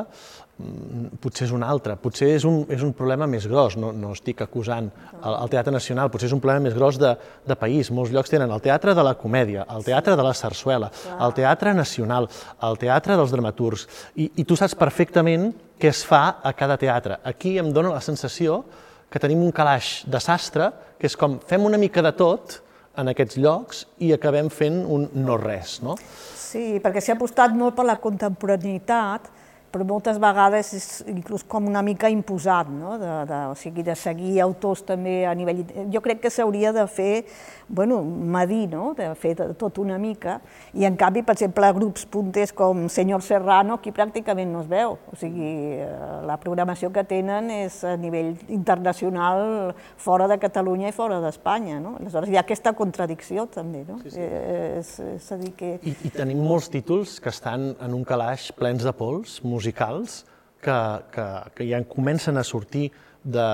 mm, 0.57 1.19
potser 1.21 1.47
és 1.47 1.53
un 1.55 1.63
altre, 1.63 1.97
potser 1.99 2.29
és 2.37 2.45
un, 2.47 2.61
és 2.71 2.83
un 2.83 2.93
problema 2.95 3.27
més 3.27 3.47
gros, 3.51 3.75
no, 3.79 3.91
no 3.91 4.13
estic 4.15 4.41
acusant 4.45 4.87
el, 5.17 5.33
el 5.33 5.51
Teatre 5.51 5.73
Nacional, 5.75 6.11
potser 6.13 6.29
és 6.29 6.35
un 6.37 6.41
problema 6.43 6.63
més 6.63 6.77
gros 6.77 6.99
de, 7.01 7.13
de 7.47 7.59
país. 7.59 7.91
Molts 7.91 8.13
llocs 8.15 8.31
tenen 8.31 8.51
el 8.53 8.63
Teatre 8.63 8.95
de 8.95 9.05
la 9.05 9.17
Comèdia, 9.19 9.67
el 9.75 9.85
Teatre 9.87 10.15
de 10.15 10.25
la 10.25 10.33
Sarsuela, 10.37 10.91
el 11.19 11.35
Teatre 11.37 11.75
Nacional, 11.75 12.29
el 12.63 12.81
Teatre 12.81 13.19
dels 13.19 13.35
Dramaturgs, 13.35 13.87
i, 14.15 14.31
i 14.39 14.47
tu 14.47 14.59
saps 14.59 14.77
perfectament 14.79 15.51
què 15.77 15.91
es 15.91 16.03
fa 16.07 16.39
a 16.41 16.55
cada 16.57 16.79
teatre. 16.79 17.19
Aquí 17.27 17.57
em 17.59 17.69
dóna 17.73 17.93
la 17.93 18.01
sensació 18.01 18.63
que 18.63 18.86
tenim 19.15 19.41
un 19.45 19.53
calaix 19.55 20.01
de 20.07 20.19
sastre, 20.19 20.71
que 20.99 21.07
és 21.07 21.15
com 21.15 21.37
fem 21.47 21.63
una 21.63 21.79
mica 21.79 22.03
de 22.03 22.11
tot 22.17 22.59
en 22.97 23.11
aquests 23.13 23.37
llocs 23.39 23.85
i 24.03 24.11
acabem 24.13 24.49
fent 24.51 24.81
un 24.83 25.07
no 25.15 25.37
res, 25.39 25.77
no? 25.85 25.95
Sí, 26.37 26.79
perquè 26.83 27.03
s'ha 27.03 27.15
apostat 27.15 27.53
molt 27.55 27.75
per 27.77 27.85
la 27.87 27.97
contemporaneïtat, 28.01 29.29
però 29.71 29.85
moltes 29.85 30.17
vegades 30.21 30.71
és 30.73 30.87
inclús 31.11 31.43
com 31.47 31.67
una 31.67 31.83
mica 31.85 32.09
imposat, 32.09 32.69
no? 32.71 32.95
de, 33.01 33.11
de, 33.29 33.39
o 33.51 33.55
sigui, 33.59 33.83
de 33.85 33.95
seguir 33.99 34.39
autors 34.41 34.85
també 34.87 35.19
a 35.27 35.35
nivell... 35.37 35.65
Jo 35.93 36.01
crec 36.03 36.23
que 36.23 36.31
s'hauria 36.33 36.71
de 36.75 36.87
fer, 36.89 37.25
bueno, 37.69 38.01
medir, 38.03 38.69
no? 38.69 38.93
de 38.97 39.09
fer 39.15 39.33
de 39.35 39.49
tot 39.57 39.77
una 39.81 39.97
mica, 39.97 40.39
i 40.73 40.85
en 40.87 40.95
canvi, 40.99 41.23
per 41.25 41.35
exemple, 41.35 41.69
grups 41.75 42.05
punters 42.09 42.53
com 42.55 42.87
Senyor 42.91 43.23
Serrano, 43.25 43.77
aquí 43.77 43.91
pràcticament 43.95 44.51
no 44.53 44.61
es 44.63 44.69
veu, 44.71 44.97
o 45.11 45.19
sigui, 45.19 45.49
eh, 45.83 45.89
la 46.27 46.37
programació 46.41 46.91
que 46.95 47.03
tenen 47.07 47.51
és 47.51 47.81
a 47.87 47.95
nivell 47.99 48.33
internacional 48.53 49.73
fora 49.99 50.29
de 50.31 50.39
Catalunya 50.41 50.91
i 50.91 50.95
fora 50.95 51.19
d'Espanya, 51.23 51.81
no? 51.83 51.97
Aleshores 51.99 52.31
hi 52.31 52.39
ha 52.39 52.45
aquesta 52.45 52.73
contradicció 52.77 53.47
també, 53.51 53.83
no? 53.87 53.99
Sí, 54.03 54.15
sí. 54.15 54.23
Eh, 54.23 54.77
és, 54.79 54.93
és 55.17 55.27
a 55.33 55.39
dir 55.41 55.53
que... 55.57 55.75
I, 55.83 55.95
I 56.07 56.13
tenim 56.15 56.41
molts 56.43 56.71
títols 56.73 57.17
que 57.23 57.33
estan 57.33 57.73
en 57.83 57.97
un 57.97 58.07
calaix 58.07 58.51
plens 58.55 58.87
de 58.87 58.95
pols, 58.95 59.41
musicals 59.43 60.23
que, 60.63 60.79
que, 61.11 61.27
que 61.55 61.67
ja 61.69 61.83
comencen 61.89 62.37
a 62.37 62.45
sortir 62.47 62.89
de, 63.23 63.45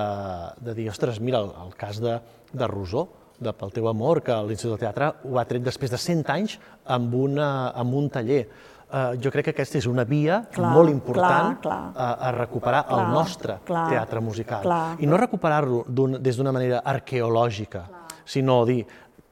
de 0.61 0.77
dir, 0.77 0.89
ostres, 0.91 1.19
mira, 1.19 1.41
el, 1.41 1.51
el 1.65 1.75
cas 1.75 1.99
de, 2.01 2.19
de 2.53 2.67
Rosó, 2.67 3.07
de 3.43 3.53
Pel 3.57 3.73
teu 3.75 3.87
amor, 3.91 4.21
que 4.25 4.35
l'Institut 4.47 4.75
del 4.75 4.83
Teatre 4.85 5.09
ho 5.29 5.39
ha 5.39 5.47
tret 5.49 5.65
després 5.65 5.91
de 5.91 5.99
100 5.99 6.31
anys 6.33 6.57
amb, 6.95 7.13
una, 7.15 7.49
amb 7.79 7.99
un 7.99 8.09
taller. 8.13 8.45
Uh, 8.93 9.15
jo 9.17 9.31
crec 9.33 9.47
que 9.47 9.53
aquesta 9.55 9.79
és 9.79 9.87
una 9.89 10.03
via 10.05 10.43
clar, 10.53 10.69
molt 10.69 10.91
important 10.91 11.55
clar, 11.63 11.63
clar. 11.63 11.77
A, 11.97 12.09
a 12.27 12.33
recuperar 12.35 12.83
clar, 12.85 12.99
el 12.99 13.15
nostre 13.15 13.55
clar, 13.65 13.87
teatre 13.89 14.21
musical. 14.21 14.61
Clar. 14.67 14.83
I 15.01 15.09
no 15.09 15.17
recuperar-lo 15.17 15.79
des 16.21 16.37
d'una 16.37 16.53
manera 16.53 16.83
arqueològica, 16.85 17.87
clar. 17.89 18.03
sinó 18.35 18.59
dir 18.69 18.83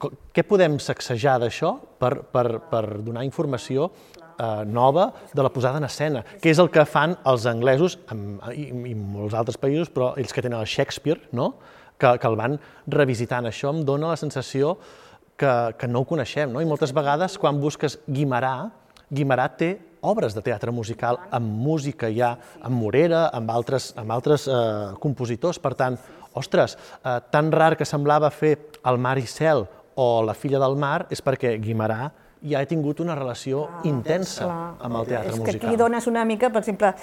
què 0.02 0.44
podem 0.48 0.80
sacsejar 0.82 1.38
d'això 1.44 1.76
per, 2.02 2.16
per, 2.34 2.46
per 2.72 2.82
donar 3.06 3.22
informació 3.28 3.92
eh, 4.42 4.64
nova 4.66 5.12
de 5.34 5.44
la 5.44 5.52
posada 5.54 5.78
en 5.78 5.86
escena, 5.86 6.24
que 6.42 6.52
és 6.52 6.62
el 6.62 6.72
que 6.74 6.86
fan 6.90 7.16
els 7.30 7.46
anglesos 7.50 8.00
amb, 8.14 8.42
i, 8.56 8.70
i 8.92 8.96
molts 8.96 9.38
altres 9.38 9.60
països, 9.62 9.92
però 9.94 10.14
ells 10.18 10.34
que 10.34 10.44
tenen 10.44 10.60
el 10.60 10.70
Shakespeare, 10.70 11.30
no? 11.38 11.54
Que, 12.02 12.16
que 12.18 12.30
el 12.30 12.38
van 12.40 12.58
revisitant. 12.90 13.48
Això 13.50 13.72
em 13.74 13.86
dona 13.86 14.12
la 14.12 14.20
sensació 14.20 14.76
que, 15.38 15.54
que 15.78 15.90
no 15.90 16.02
ho 16.02 16.10
coneixem, 16.10 16.52
no? 16.54 16.62
i 16.62 16.70
moltes 16.70 16.94
vegades 16.96 17.38
quan 17.42 17.62
busques 17.62 18.00
Guimarà, 18.10 18.56
Guimarà 19.12 19.48
té 19.60 19.74
obres 20.02 20.34
de 20.34 20.42
teatre 20.42 20.74
musical 20.74 21.20
amb 21.34 21.50
música 21.62 22.10
ja, 22.14 22.34
amb 22.62 22.80
Morera, 22.82 23.28
amb 23.38 23.52
altres, 23.54 23.92
amb 24.00 24.14
altres 24.14 24.48
eh, 24.50 24.58
compositors. 25.04 25.60
Per 25.62 25.74
tant, 25.78 25.98
ostres, 26.38 26.78
eh, 27.04 27.20
tan 27.34 27.52
rar 27.54 27.76
que 27.78 27.88
semblava 27.88 28.32
fer 28.34 28.58
El 28.88 28.98
mar 28.98 29.18
i 29.22 29.28
cel 29.30 29.68
o 30.00 30.24
La 30.26 30.34
filla 30.34 30.62
del 30.62 30.78
mar 30.80 31.06
és 31.12 31.22
perquè 31.22 31.58
Guimarà 31.62 32.10
ja 32.42 32.62
he 32.62 32.66
tingut 32.66 33.00
una 33.04 33.16
relació 33.16 33.66
ah, 33.68 33.82
intensa 33.86 34.46
clar. 34.48 34.62
amb 34.82 34.98
el 35.02 35.10
teatre 35.12 35.34
musical. 35.36 35.50
És 35.54 35.60
que 35.60 35.68
aquí 35.68 35.78
dones 35.78 36.08
una 36.10 36.24
mica, 36.26 36.50
per 36.50 36.64
exemple, 36.64 36.94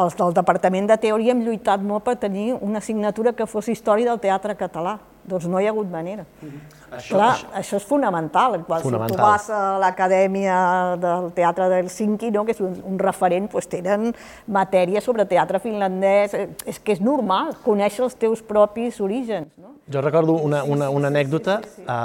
els 0.00 0.16
del 0.18 0.34
Departament 0.34 0.90
de 0.90 0.96
Teoria 1.02 1.34
hem 1.34 1.44
lluitat 1.46 1.82
molt 1.86 2.04
per 2.06 2.16
tenir 2.22 2.52
una 2.58 2.82
assignatura 2.82 3.32
que 3.38 3.46
fos 3.50 3.70
història 3.70 4.10
del 4.10 4.20
teatre 4.22 4.56
català. 4.58 4.98
Doncs 5.30 5.46
no 5.52 5.60
hi 5.60 5.66
ha 5.68 5.70
hagut 5.70 5.90
manera. 5.90 6.24
Mm 6.40 6.48
-hmm. 6.48 6.78
Això, 6.96 7.14
Clar, 7.14 7.34
això, 7.34 7.46
això 7.54 7.76
és 7.76 7.84
fonamental. 7.84 8.64
Quan 8.66 8.82
fonamental. 8.82 9.16
tu 9.16 9.22
vas 9.22 9.50
a 9.50 9.78
l'Acadèmia 9.78 10.96
del 10.96 11.32
Teatre 11.32 11.68
del 11.68 11.78
Helsinki, 11.84 12.30
no, 12.30 12.44
que 12.44 12.52
és 12.52 12.60
un, 12.60 12.82
un 12.84 12.98
referent, 12.98 13.50
doncs 13.50 13.68
tenen 13.68 14.14
matèria 14.46 15.00
sobre 15.00 15.24
teatre 15.24 15.58
finlandès. 15.58 16.34
És 16.66 16.80
que 16.80 16.92
és 16.92 17.00
normal 17.00 17.54
conèixer 17.62 18.02
els 18.04 18.14
teus 18.16 18.42
propis 18.42 19.00
orígens. 19.00 19.46
No? 19.56 19.79
Jo 19.90 20.00
recordo 20.00 20.34
una, 20.34 20.62
una, 20.62 20.88
una 20.88 21.08
anècdota. 21.08 21.60
A, 21.86 21.98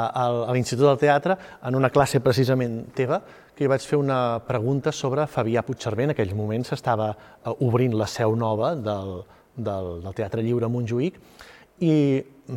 a 0.50 0.54
l'Institut 0.54 0.88
del 0.88 0.98
Teatre, 0.98 1.36
en 1.62 1.76
una 1.78 1.92
classe 1.94 2.18
precisament 2.20 2.80
teva, 2.98 3.20
que 3.54 3.68
jo 3.68 3.70
vaig 3.70 3.84
fer 3.86 4.00
una 4.02 4.40
pregunta 4.48 4.92
sobre 4.92 5.28
Fabià 5.30 5.62
Puigcerver. 5.62 6.08
En 6.08 6.14
aquell 6.16 6.34
moment 6.34 6.66
s'estava 6.66 7.12
eh, 7.14 7.54
obrint 7.62 7.94
la 7.94 8.08
seu 8.10 8.34
nova 8.36 8.74
del, 8.76 9.20
del, 9.54 9.92
del 10.02 10.16
Teatre 10.18 10.42
Lliure 10.42 10.70
Montjuïc 10.72 11.20
i 11.86 11.94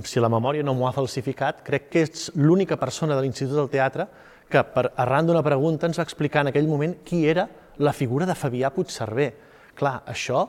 si 0.04 0.22
la 0.22 0.30
memòria 0.32 0.64
no 0.64 0.74
m'ho 0.78 0.86
ha 0.88 0.94
falsificat, 0.94 1.60
crec 1.66 1.88
que 1.92 2.04
és 2.06 2.28
l'única 2.38 2.78
persona 2.80 3.16
de 3.16 3.24
l'Institut 3.24 3.56
del 3.58 3.70
Teatre 3.72 4.06
que, 4.48 4.62
per, 4.62 4.86
arran 4.96 5.28
d'una 5.28 5.42
pregunta, 5.44 5.90
ens 5.90 5.98
va 6.00 6.06
explicar 6.06 6.44
en 6.44 6.52
aquell 6.52 6.70
moment 6.70 6.94
qui 7.04 7.24
era 7.28 7.48
la 7.84 7.92
figura 7.92 8.26
de 8.26 8.36
Fabià 8.38 8.70
Puigcerver. 8.72 9.28
Clar, 9.76 9.98
això 10.08 10.46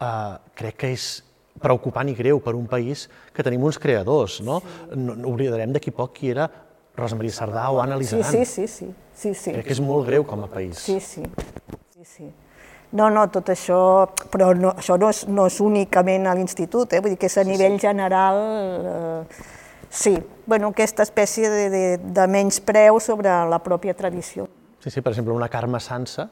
eh, 0.00 0.40
crec 0.56 0.80
que 0.80 0.92
és 0.96 1.10
preocupant 1.60 2.08
i 2.08 2.14
greu 2.16 2.40
per 2.40 2.54
un 2.56 2.66
país 2.66 3.08
que 3.34 3.44
tenim 3.44 3.62
uns 3.64 3.78
creadors, 3.78 4.40
no? 4.40 4.60
Sí. 4.60 4.98
no, 4.98 5.16
no 5.16 5.32
oblidarem 5.32 5.72
d'aquí 5.74 5.92
poc 5.94 6.14
qui 6.18 6.32
era 6.32 6.48
Rosa 6.96 7.16
Maria 7.16 7.32
Sardà 7.32 7.70
o 7.70 7.80
Anna 7.80 7.96
Lizaran. 7.96 8.24
Sí, 8.30 8.44
sí, 8.44 8.66
sí, 8.66 8.86
sí, 8.86 8.94
sí, 9.14 9.34
sí. 9.34 9.52
Crec 9.52 9.68
que 9.70 9.76
és 9.76 9.80
molt 9.80 10.06
greu 10.08 10.26
com 10.28 10.44
a 10.44 10.48
país. 10.50 10.78
Sí, 10.78 10.98
sí, 11.00 11.24
sí, 11.94 12.04
sí. 12.04 12.30
No, 12.92 13.08
no, 13.08 13.24
tot 13.32 13.48
això, 13.48 13.78
però 14.28 14.50
no, 14.52 14.74
això 14.76 14.98
no 15.00 15.08
és, 15.08 15.22
no 15.24 15.46
és 15.48 15.56
únicament 15.64 16.28
a 16.28 16.34
l'institut, 16.36 16.92
eh? 16.92 17.00
vull 17.00 17.14
dir 17.14 17.20
que 17.20 17.30
és 17.30 17.38
a 17.40 17.44
nivell 17.48 17.78
general, 17.80 18.40
eh, 18.90 19.46
sí, 19.88 20.18
bueno, 20.44 20.74
aquesta 20.76 21.06
espècie 21.06 21.48
de, 21.48 21.70
de, 21.72 21.84
de 22.04 22.26
menyspreu 22.28 23.00
sobre 23.00 23.32
la 23.48 23.62
pròpia 23.64 23.96
tradició. 23.96 24.44
Sí, 24.82 24.90
sí, 24.90 25.00
per 25.00 25.14
exemple, 25.14 25.32
una 25.32 25.48
Carme 25.48 25.80
Sansa, 25.80 26.28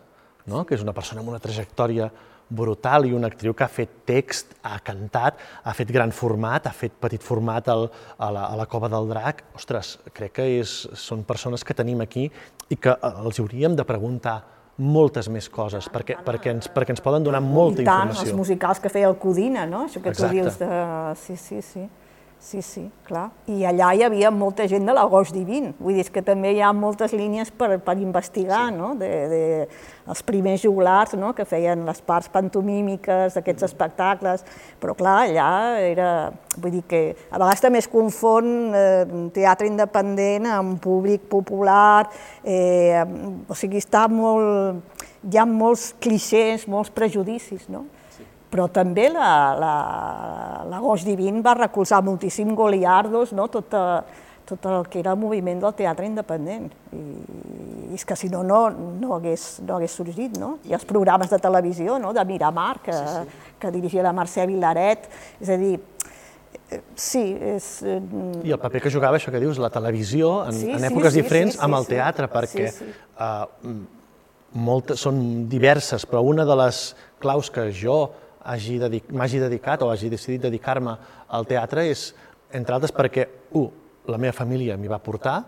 no? 0.53 0.67
que 0.69 0.77
és 0.77 0.85
una 0.85 0.93
persona 0.93 1.25
amb 1.25 1.33
una 1.33 1.41
trajectòria 1.41 2.11
brutal 2.51 3.07
i 3.07 3.15
una 3.15 3.31
actriu 3.31 3.55
que 3.55 3.65
ha 3.65 3.71
fet 3.71 4.03
text, 4.09 4.55
ha 4.67 4.77
cantat, 4.85 5.39
ha 5.65 5.75
fet 5.77 5.91
gran 5.95 6.13
format, 6.13 6.67
ha 6.67 6.75
fet 6.75 6.97
petit 7.01 7.23
format 7.23 7.71
al, 7.71 7.87
a, 8.19 8.31
la, 8.35 8.47
a 8.51 8.59
la 8.59 8.67
Cova 8.71 8.91
del 8.93 9.09
Drac. 9.13 9.45
Ostres, 9.57 9.97
crec 10.17 10.35
que 10.41 10.49
és, 10.59 10.75
són 10.99 11.25
persones 11.29 11.65
que 11.65 11.77
tenim 11.79 12.03
aquí 12.05 12.27
i 12.69 12.77
que 12.77 12.97
eh, 12.97 13.13
els 13.25 13.41
hauríem 13.41 13.79
de 13.79 13.87
preguntar 13.87 14.41
moltes 14.81 15.29
més 15.29 15.47
coses, 15.53 15.87
perquè, 15.93 16.17
perquè, 16.25 16.55
ens, 16.57 16.71
perquè 16.73 16.95
ens 16.95 17.03
poden 17.05 17.25
donar 17.25 17.43
molta 17.45 17.83
I 17.83 17.85
tant, 17.85 18.09
informació. 18.09 18.31
els 18.31 18.39
musicals 18.39 18.81
que 18.81 18.93
feia 18.93 19.11
el 19.11 19.19
Codina, 19.21 19.67
no? 19.69 19.85
Això 19.87 20.01
que 20.01 20.13
Exacte. 20.15 20.31
tu 20.31 20.39
dius 20.39 20.57
de... 20.61 20.71
Sí, 21.21 21.37
sí, 21.37 21.61
sí. 21.63 21.85
Sí, 22.41 22.63
sí, 22.65 22.87
clar. 23.05 23.27
I 23.53 23.67
allà 23.69 23.91
hi 23.93 24.01
havia 24.01 24.31
molta 24.33 24.65
gent 24.65 24.87
de 24.89 24.95
l'agost 24.97 25.35
divin. 25.37 25.75
Vull 25.77 25.99
dir 25.99 26.07
que 26.09 26.23
també 26.25 26.55
hi 26.57 26.63
ha 26.65 26.71
moltes 26.73 27.13
línies 27.13 27.51
per, 27.53 27.75
per 27.85 27.95
investigar, 28.01 28.63
sí. 28.71 28.79
no? 28.79 28.95
De, 28.97 29.11
de, 29.29 29.41
els 30.09 30.23
primers 30.25 30.65
juglars, 30.65 31.13
no? 31.21 31.35
que 31.37 31.45
feien 31.45 31.85
les 31.85 32.01
parts 32.01 32.33
pantomímiques 32.33 33.37
d'aquests 33.37 33.69
espectacles, 33.69 34.47
però 34.81 34.97
clar, 34.97 35.19
allà 35.29 35.51
era... 35.85 36.09
Vull 36.57 36.79
dir 36.79 36.83
que 36.89 37.03
a 37.29 37.37
vegades 37.37 37.61
també 37.63 37.85
es 37.85 37.87
confon 37.93 38.73
eh, 38.75 39.05
teatre 39.37 39.69
independent 39.69 40.49
amb 40.51 40.81
públic 40.83 41.29
popular, 41.31 42.09
eh, 42.43 43.05
o 43.47 43.55
sigui, 43.55 43.85
està 43.85 44.09
molt... 44.09 44.81
Hi 45.29 45.37
ha 45.37 45.45
molts 45.45 45.91
clixés, 46.01 46.65
molts 46.73 46.89
prejudicis, 46.97 47.69
no? 47.69 47.85
Però 48.51 48.67
també 48.73 49.09
l'agost 49.15 51.05
la, 51.05 51.11
divin 51.11 51.43
va 51.45 51.55
recolzar 51.59 52.03
moltíssim 52.03 52.55
Goliardos, 52.59 53.33
no? 53.37 53.47
tot, 53.53 53.71
tot 54.51 54.67
el 54.67 54.89
que 54.91 54.99
era 55.01 55.15
el 55.15 55.21
moviment 55.21 55.61
del 55.63 55.75
teatre 55.79 56.07
independent. 56.09 56.71
I, 56.91 57.05
i 57.91 57.95
és 57.95 58.05
que 58.07 58.17
si 58.19 58.29
no, 58.31 58.43
no, 58.47 58.69
no, 58.71 59.15
hagués, 59.17 59.61
no 59.67 59.77
hagués 59.79 59.95
sorgit. 59.95 60.39
No? 60.39 60.57
I 60.67 60.75
els 60.79 60.87
programes 60.89 61.31
de 61.31 61.39
televisió 61.43 61.99
no? 62.03 62.13
de 62.17 62.25
Miramar, 62.27 62.81
que, 62.83 62.93
sí, 62.95 63.07
sí. 63.15 63.55
que 63.63 63.73
dirigia 63.75 64.03
la 64.07 64.15
Mercè 64.17 64.47
Vilaret, 64.51 65.09
és 65.41 65.55
a 65.55 65.59
dir, 65.61 65.79
Sí, 66.95 67.23
és... 67.35 67.65
Eh, 67.83 67.97
I 68.47 68.53
el 68.55 68.59
paper 68.63 68.85
que 68.85 68.91
jugava, 68.95 69.19
això 69.19 69.33
que 69.35 69.41
dius, 69.43 69.59
la 69.59 69.73
televisió, 69.75 70.45
en, 70.47 70.55
sí, 70.55 70.69
en 70.71 70.85
èpoques 70.87 71.17
sí, 71.17 71.23
diferents, 71.23 71.57
sí, 71.57 71.59
sí, 71.59 71.65
amb 71.67 71.79
el 71.81 71.89
teatre, 71.89 72.29
perquè 72.31 72.69
sí, 72.71 72.87
sí. 72.87 72.93
Uh, 73.19 73.73
moltes, 74.55 75.03
són 75.03 75.49
diverses, 75.51 76.07
però 76.07 76.23
una 76.27 76.47
de 76.47 76.57
les 76.63 76.83
claus 77.23 77.51
que 77.51 77.67
jo 77.75 77.99
dedic, 78.81 79.11
m'hagi 79.13 79.39
dedicat 79.39 79.83
o 79.83 79.91
hagi 79.91 80.11
decidit 80.11 80.43
dedicar-me 80.43 80.97
al 81.29 81.47
teatre 81.47 81.87
és, 81.91 82.15
entre 82.53 82.75
altres, 82.75 82.93
perquè, 82.93 83.27
un, 83.53 83.71
la 84.09 84.19
meva 84.19 84.33
família 84.33 84.77
m'hi 84.77 84.89
va 84.89 84.99
portar, 84.99 85.43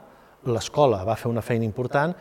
l'escola 0.46 1.04
va 1.04 1.16
fer 1.16 1.30
una 1.30 1.42
feina 1.42 1.64
important 1.64 2.14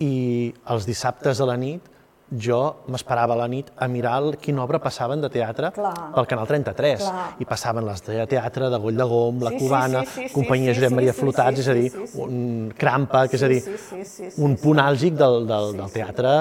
i 0.00 0.52
els 0.72 0.86
dissabtes 0.86 1.40
a 1.40 1.46
la 1.48 1.56
nit 1.56 1.92
jo 2.26 2.82
m'esperava 2.90 3.36
a 3.36 3.38
la 3.38 3.46
nit 3.46 3.68
a 3.78 3.86
mirar 3.86 4.18
quina 4.42 4.64
obra 4.64 4.80
passaven 4.82 5.20
de 5.22 5.28
teatre 5.30 5.70
Clar. 5.72 5.94
pel 6.14 6.26
Canal 6.26 6.46
33. 6.48 7.04
Clar. 7.04 7.26
I 7.38 7.46
passaven 7.46 7.86
les 7.86 8.02
de 8.02 8.26
teatre 8.26 8.70
de 8.70 8.78
Goll 8.82 8.96
de 8.98 9.04
Gom, 9.04 9.42
La 9.46 9.50
sí, 9.50 9.58
Cubana, 9.58 10.02
sí, 10.02 10.10
sí, 10.12 10.28
sí, 10.28 10.34
Companyia 10.34 10.74
sí, 10.74 10.80
Josep 10.80 10.96
Maria 10.96 11.12
sí, 11.12 11.20
Flotats, 11.20 11.60
sí, 11.60 11.62
és 11.62 11.68
a 11.68 11.76
dir, 11.78 11.90
sí, 11.92 12.06
sí. 12.12 12.20
un 12.26 12.72
Crampa, 12.76 13.26
que 13.28 13.38
és 13.38 13.46
a 13.46 13.50
dir, 13.52 13.60
sí, 13.62 13.76
sí, 13.78 14.04
sí, 14.04 14.30
sí, 14.30 14.42
un 14.42 14.56
punt 14.58 14.82
àlgic 14.82 15.14
del, 15.14 15.46
del, 15.46 15.76
del 15.78 15.94
teatre 15.94 16.34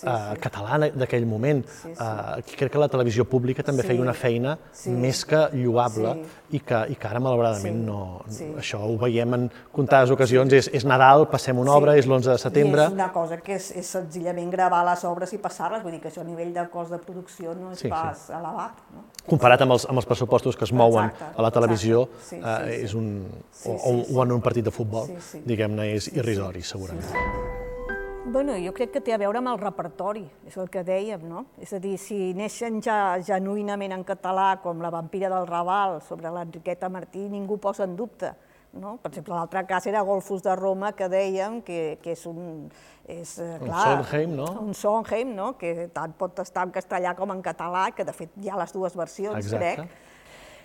sí, 0.00 0.08
uh, 0.08 0.34
català 0.40 0.78
d'aquell 0.88 1.26
moment. 1.28 1.62
Sí, 1.68 1.92
sí. 1.92 1.96
Uh, 2.00 2.40
crec 2.56 2.72
que 2.74 2.80
la 2.80 2.88
televisió 2.92 3.26
pública 3.28 3.64
també 3.66 3.84
sí. 3.84 3.92
feia 3.92 4.02
una 4.02 4.14
feina 4.16 4.56
sí. 4.72 4.92
més 4.94 5.22
que 5.28 5.42
lloable 5.54 6.14
sí. 6.16 6.26
i, 6.58 6.62
que, 6.66 6.80
i 6.94 6.96
que 7.00 7.10
ara, 7.10 7.20
malauradament, 7.22 7.78
sí. 7.80 7.86
no, 7.86 8.00
sí. 8.30 8.48
això 8.60 8.82
ho 8.86 8.96
veiem 9.00 9.36
en 9.36 9.46
comptades 9.74 10.12
ocasions. 10.14 10.54
És, 10.56 10.70
és 10.76 10.86
Nadal, 10.88 11.26
passem 11.30 11.58
una 11.60 11.76
obra, 11.76 11.96
sí. 11.96 12.04
és 12.04 12.10
l'11 12.10 12.32
de 12.32 12.38
setembre... 12.42 12.86
I 12.86 12.90
és 12.90 12.98
una 12.98 13.10
cosa 13.14 13.40
que 13.44 13.56
és, 13.58 13.70
és 13.82 13.92
senzillament 13.98 14.50
gravar 14.52 14.82
les 14.88 15.04
obres 15.08 15.34
i 15.36 15.40
passar-les, 15.42 15.84
vull 15.84 15.96
dir 15.96 16.02
que 16.02 16.10
això 16.12 16.24
a 16.24 16.28
nivell 16.28 16.52
de 16.56 16.66
cost 16.72 16.94
de 16.94 17.00
producció 17.02 17.54
no 17.58 17.74
és 17.74 17.84
sí, 17.84 17.92
pas 17.92 18.26
sí. 18.26 18.34
elevat. 18.36 18.82
No? 18.96 19.06
Comparat 19.30 19.66
amb 19.66 19.76
els, 19.76 19.86
amb 19.90 20.00
els 20.00 20.08
pressupostos 20.08 20.58
que 20.58 20.66
es 20.66 20.74
mouen 20.74 21.10
exacte, 21.10 21.32
a 21.36 21.46
la 21.46 21.52
televisió, 21.54 22.06
sí, 22.18 22.36
sí, 22.36 22.42
uh, 22.42 22.58
és 22.72 22.96
un, 22.98 23.10
sí, 23.52 23.68
sí, 23.68 23.74
o, 23.76 23.96
o 24.16 24.22
en 24.24 24.38
un 24.38 24.44
partit 24.44 24.66
de 24.66 24.74
futbol, 24.74 25.10
sí, 25.12 25.22
sí. 25.30 25.42
diguem-ne, 25.46 25.92
és 25.96 26.12
irrisori, 26.14 26.64
segurament. 26.66 27.10
Sí, 27.10 27.18
sí. 27.18 27.59
Bueno, 28.26 28.52
jo 28.60 28.72
crec 28.76 28.92
que 28.92 29.00
té 29.00 29.14
a 29.14 29.18
veure 29.18 29.40
amb 29.40 29.48
el 29.48 29.58
repertori, 29.58 30.22
és 30.46 30.56
el 30.60 30.68
que 30.70 30.82
dèiem, 30.84 31.22
no? 31.26 31.46
És 31.58 31.72
a 31.72 31.80
dir, 31.80 31.96
si 31.98 32.34
neixen 32.36 32.76
ja 32.84 33.16
genuïnament 33.24 33.94
en 33.96 34.04
català, 34.04 34.52
com 34.62 34.82
La 34.84 34.90
vampira 34.92 35.30
del 35.32 35.48
Raval, 35.48 35.98
sobre 36.04 36.30
l'Enriqueta 36.30 36.90
Martí, 36.92 37.24
ningú 37.32 37.56
posa 37.58 37.86
en 37.88 37.96
dubte. 37.96 38.34
No? 38.70 38.98
Per 39.02 39.10
exemple, 39.10 39.34
l'altre 39.34 39.64
cas 39.66 39.88
era 39.90 40.04
Golfos 40.06 40.44
de 40.44 40.54
Roma, 40.54 40.92
que 40.94 41.08
dèiem 41.10 41.58
que, 41.66 41.98
que 42.04 42.12
és 42.12 42.26
un... 42.30 42.68
És, 43.10 43.32
eh, 43.42 43.56
clar, 43.64 43.96
un 43.96 44.04
Sondheim, 44.04 44.36
no? 44.36 44.50
Un 44.60 44.76
Sondheim, 44.78 45.32
no? 45.34 45.48
que 45.58 45.88
tant 45.90 46.12
pot 46.14 46.38
estar 46.44 46.68
en 46.68 46.76
castellà 46.76 47.16
com 47.18 47.32
en 47.34 47.40
català, 47.42 47.88
que 47.96 48.06
de 48.06 48.14
fet 48.14 48.36
hi 48.38 48.52
ha 48.52 48.60
les 48.60 48.76
dues 48.76 48.94
versions, 48.94 49.40
Exacte. 49.40 49.74
crec 49.80 50.09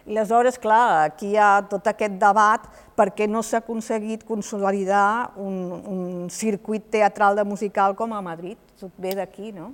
i 0.05 0.13
aleshores, 0.13 0.59
clar, 0.61 1.09
aquí 1.09 1.31
hi 1.33 1.37
ha 1.41 1.63
tot 1.69 1.87
aquest 1.89 2.19
debat 2.21 2.67
perquè 2.95 3.25
no 3.27 3.41
s'ha 3.41 3.63
aconseguit 3.63 4.23
consolidar 4.27 5.33
un, 5.41 5.55
un 5.89 6.03
circuit 6.29 6.91
teatral 6.93 7.35
de 7.39 7.45
musical 7.47 7.95
com 7.97 8.13
a 8.13 8.21
Madrid. 8.21 8.59
Tot 8.79 8.93
ve 9.01 9.15
d'aquí, 9.17 9.49
no? 9.55 9.71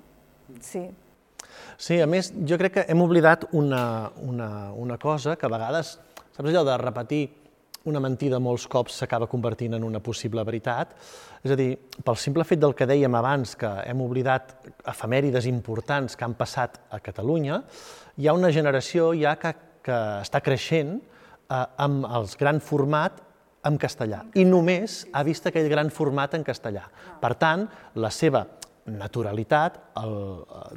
Sí. 0.63 0.85
Sí, 1.75 1.99
a 1.99 2.07
més, 2.07 2.31
jo 2.47 2.57
crec 2.61 2.77
que 2.77 2.85
hem 2.87 3.03
oblidat 3.03 3.49
una, 3.51 3.83
una, 4.23 4.49
una 4.71 4.97
cosa 5.01 5.35
que 5.35 5.47
a 5.47 5.51
vegades, 5.51 5.97
saps 6.31 6.47
allò 6.47 6.63
de 6.63 6.77
repetir 6.79 7.23
una 7.89 7.99
mentida 7.99 8.39
molts 8.39 8.67
cops 8.69 8.99
s'acaba 9.01 9.27
convertint 9.27 9.73
en 9.73 9.83
una 9.83 9.99
possible 9.99 10.43
veritat. 10.45 10.93
És 11.41 11.51
a 11.51 11.57
dir, 11.57 11.73
pel 12.05 12.19
simple 12.21 12.45
fet 12.45 12.61
del 12.61 12.75
que 12.77 12.87
dèiem 12.87 13.15
abans, 13.17 13.55
que 13.57 13.71
hem 13.89 14.03
oblidat 14.05 14.53
efemèrides 14.87 15.47
importants 15.49 16.15
que 16.15 16.27
han 16.27 16.37
passat 16.37 16.77
a 16.93 17.01
Catalunya, 17.01 17.61
hi 18.21 18.29
ha 18.29 18.37
una 18.37 18.51
generació 18.53 19.11
ja 19.17 19.33
que 19.41 19.55
que 19.85 19.97
està 20.21 20.41
creixent 20.43 20.97
eh, 20.99 21.65
amb 21.81 22.07
el 22.07 22.29
gran 22.39 22.61
format 22.63 23.21
en 23.67 23.77
castellà 23.81 24.23
i 24.37 24.45
només 24.47 25.03
ha 25.13 25.21
vist 25.27 25.45
aquell 25.45 25.69
gran 25.69 25.91
format 25.93 26.33
en 26.37 26.45
castellà. 26.45 26.87
Per 27.21 27.33
tant, 27.41 27.67
la 27.95 28.09
seva 28.13 28.45
naturalitat, 28.89 29.77
el, 30.01 30.15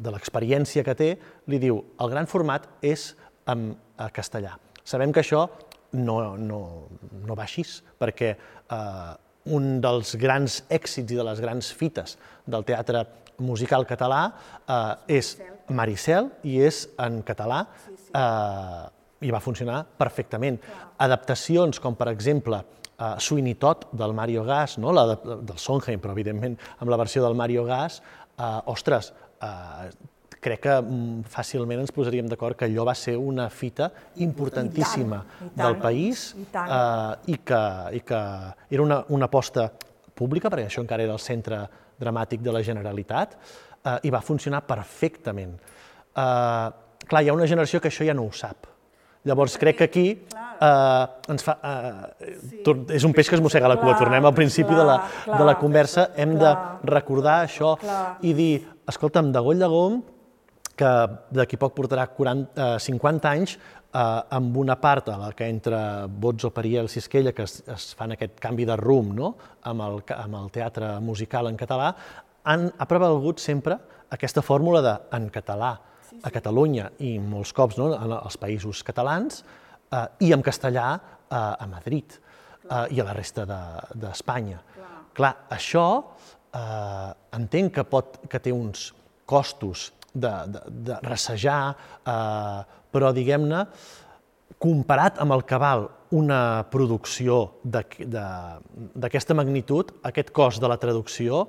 de 0.05 0.13
l'experiència 0.13 0.85
que 0.85 0.97
té, 0.99 1.11
li 1.49 1.61
diu 1.63 1.81
el 2.01 2.13
gran 2.13 2.29
format 2.29 2.69
és 2.85 3.13
en 3.49 3.73
castellà. 4.13 4.59
Sabem 4.85 5.13
que 5.13 5.23
això 5.25 5.47
no, 5.97 6.37
no, 6.37 6.61
no 7.25 7.37
va 7.37 7.47
així, 7.47 7.65
perquè 8.01 8.35
eh, 8.35 9.13
un 9.55 9.79
dels 9.85 10.15
grans 10.21 10.63
èxits 10.73 11.13
i 11.13 11.19
de 11.19 11.27
les 11.27 11.41
grans 11.45 11.71
fites 11.77 12.17
del 12.47 12.65
teatre 12.69 13.05
musical 13.39 13.87
català 13.89 14.23
eh, 14.69 15.19
és 15.21 15.35
Maricel 15.69 16.31
i 16.45 16.59
és 16.65 16.85
en 17.01 17.23
català 17.27 17.65
eh, 18.13 18.85
i 19.25 19.33
va 19.33 19.41
funcionar 19.41 19.85
perfectament. 19.99 20.59
Adaptacions 21.01 21.81
com, 21.81 21.97
per 21.97 22.11
exemple, 22.13 22.61
Sweeney 23.19 23.55
Todd 23.59 23.89
del 23.93 24.15
Mario 24.15 24.45
Gas, 24.45 24.79
no? 24.79 24.93
la 24.93 25.07
de, 25.07 25.17
del 25.43 25.59
Sondheim, 25.59 26.01
però 26.01 26.15
evidentment 26.15 26.57
amb 26.79 26.91
la 26.93 26.99
versió 27.01 27.23
del 27.25 27.35
Mario 27.35 27.65
Gas, 27.67 28.01
uh, 28.39 28.61
ostres, 28.71 29.13
uh, 29.43 29.89
crec 30.45 30.61
que 30.67 30.75
mm, 30.77 31.25
fàcilment 31.33 31.81
ens 31.83 31.93
posaríem 31.95 32.29
d'acord 32.29 32.59
que 32.59 32.69
allò 32.69 32.85
va 32.87 32.95
ser 32.99 33.17
una 33.17 33.49
fita 33.49 33.89
importantíssima 34.23 35.23
I 35.23 35.25
tant, 35.25 35.49
i 35.49 35.51
tant, 35.57 35.63
del 35.63 35.79
país 35.81 36.25
i, 36.37 36.47
uh, 36.53 37.15
i, 37.33 37.39
que, 37.41 37.63
i 37.99 38.03
que 38.07 38.21
era 38.71 38.85
una, 38.85 39.01
una 39.17 39.31
aposta 39.31 39.71
pública, 40.15 40.53
perquè 40.53 40.69
això 40.69 40.85
encara 40.85 41.07
era 41.07 41.17
el 41.17 41.23
centre 41.23 41.65
dramàtic 41.99 42.43
de 42.45 42.53
la 42.53 42.63
Generalitat, 42.67 43.39
uh, 43.85 43.99
i 44.03 44.13
va 44.13 44.23
funcionar 44.25 44.65
perfectament. 44.67 45.57
Uh, 46.15 46.71
clar, 47.07 47.23
hi 47.23 47.29
ha 47.29 47.37
una 47.37 47.49
generació 47.51 47.81
que 47.81 47.93
això 47.93 48.07
ja 48.07 48.17
no 48.17 48.27
ho 48.27 48.33
sap, 48.33 48.69
Llavors 49.25 49.57
crec 49.57 49.79
que 49.79 49.87
aquí 49.89 50.09
eh, 50.13 51.05
ens 51.33 51.45
fa, 51.47 51.55
eh, 51.65 52.65
és 52.93 53.05
un 53.09 53.15
peix 53.17 53.31
que 53.31 53.39
es 53.39 53.43
mossega 53.45 53.71
la 53.73 53.79
cua. 53.81 53.97
Tornem 53.97 54.27
al 54.29 54.35
principi 54.37 54.77
de, 54.77 54.85
la, 54.85 54.99
de 55.25 55.47
la 55.49 55.55
conversa. 55.57 56.11
Hem 56.21 56.35
de 56.41 56.51
recordar 56.91 57.39
això 57.47 57.73
i 58.21 58.35
dir, 58.37 58.53
escolta'm, 58.93 59.33
de 59.33 59.41
Goll 59.47 59.65
de 59.65 59.71
Gom, 59.73 60.03
que 60.77 60.91
d'aquí 61.39 61.57
poc 61.61 61.73
portarà 61.79 62.05
40, 62.13 62.53
eh, 62.77 62.85
50 62.85 63.33
anys, 63.33 63.57
eh, 63.57 64.05
amb 64.37 64.61
una 64.61 64.77
part 64.83 65.09
a 65.09 65.17
la 65.23 65.33
que 65.33 65.49
entra 65.49 65.81
Bozzo, 66.05 66.53
Pariel, 66.53 66.93
Sisquella, 66.93 67.33
que 67.33 67.49
es, 67.49 67.63
es 67.65 67.91
fan 67.97 68.13
aquest 68.13 68.37
canvi 68.43 68.69
de 68.69 68.77
rumb 68.77 69.17
no? 69.17 69.35
amb, 69.63 69.87
el, 69.89 70.03
amb 70.19 70.41
el 70.43 70.53
teatre 70.53 70.99
musical 71.01 71.49
en 71.49 71.57
català, 71.57 71.95
han, 72.45 72.71
ha 72.79 72.87
prevalgut 72.89 73.43
sempre 73.43 73.79
aquesta 74.15 74.43
fòrmula 74.45 74.83
de 74.85 74.95
en 75.17 75.29
català, 75.33 75.75
a 76.23 76.31
Catalunya 76.31 76.91
i 77.03 77.17
molts 77.19 77.53
cops 77.57 77.79
no, 77.81 77.89
als 77.97 78.37
països 78.39 78.85
catalans 78.87 79.41
eh, 79.43 80.07
i 80.29 80.31
en 80.37 80.45
castellà 80.45 80.87
eh, 80.95 81.35
a 81.35 81.67
Madrid 81.71 82.15
eh, 82.15 82.95
i 82.95 83.01
a 83.01 83.07
la 83.09 83.17
resta 83.17 83.47
d'Espanya. 83.49 84.61
De, 84.61 84.79
Clar. 84.79 84.93
Clar, 85.17 85.33
això 85.57 85.87
eh, 86.55 87.11
entenc 87.41 87.75
que, 87.79 87.87
pot, 87.89 88.21
que 88.31 88.41
té 88.41 88.55
uns 88.55 88.93
costos 89.27 89.91
de, 90.13 90.33
de, 90.55 90.63
de 90.91 91.01
ressejar, 91.09 91.75
eh, 92.07 92.61
però 92.95 93.11
diguem-ne, 93.17 93.65
comparat 94.63 95.19
amb 95.21 95.35
el 95.35 95.43
que 95.49 95.59
val 95.59 95.89
una 96.15 96.63
producció 96.71 97.57
d'aquesta 97.67 99.35
magnitud, 99.35 99.91
aquest 100.07 100.31
cost 100.37 100.63
de 100.63 100.71
la 100.71 100.79
traducció 100.79 101.43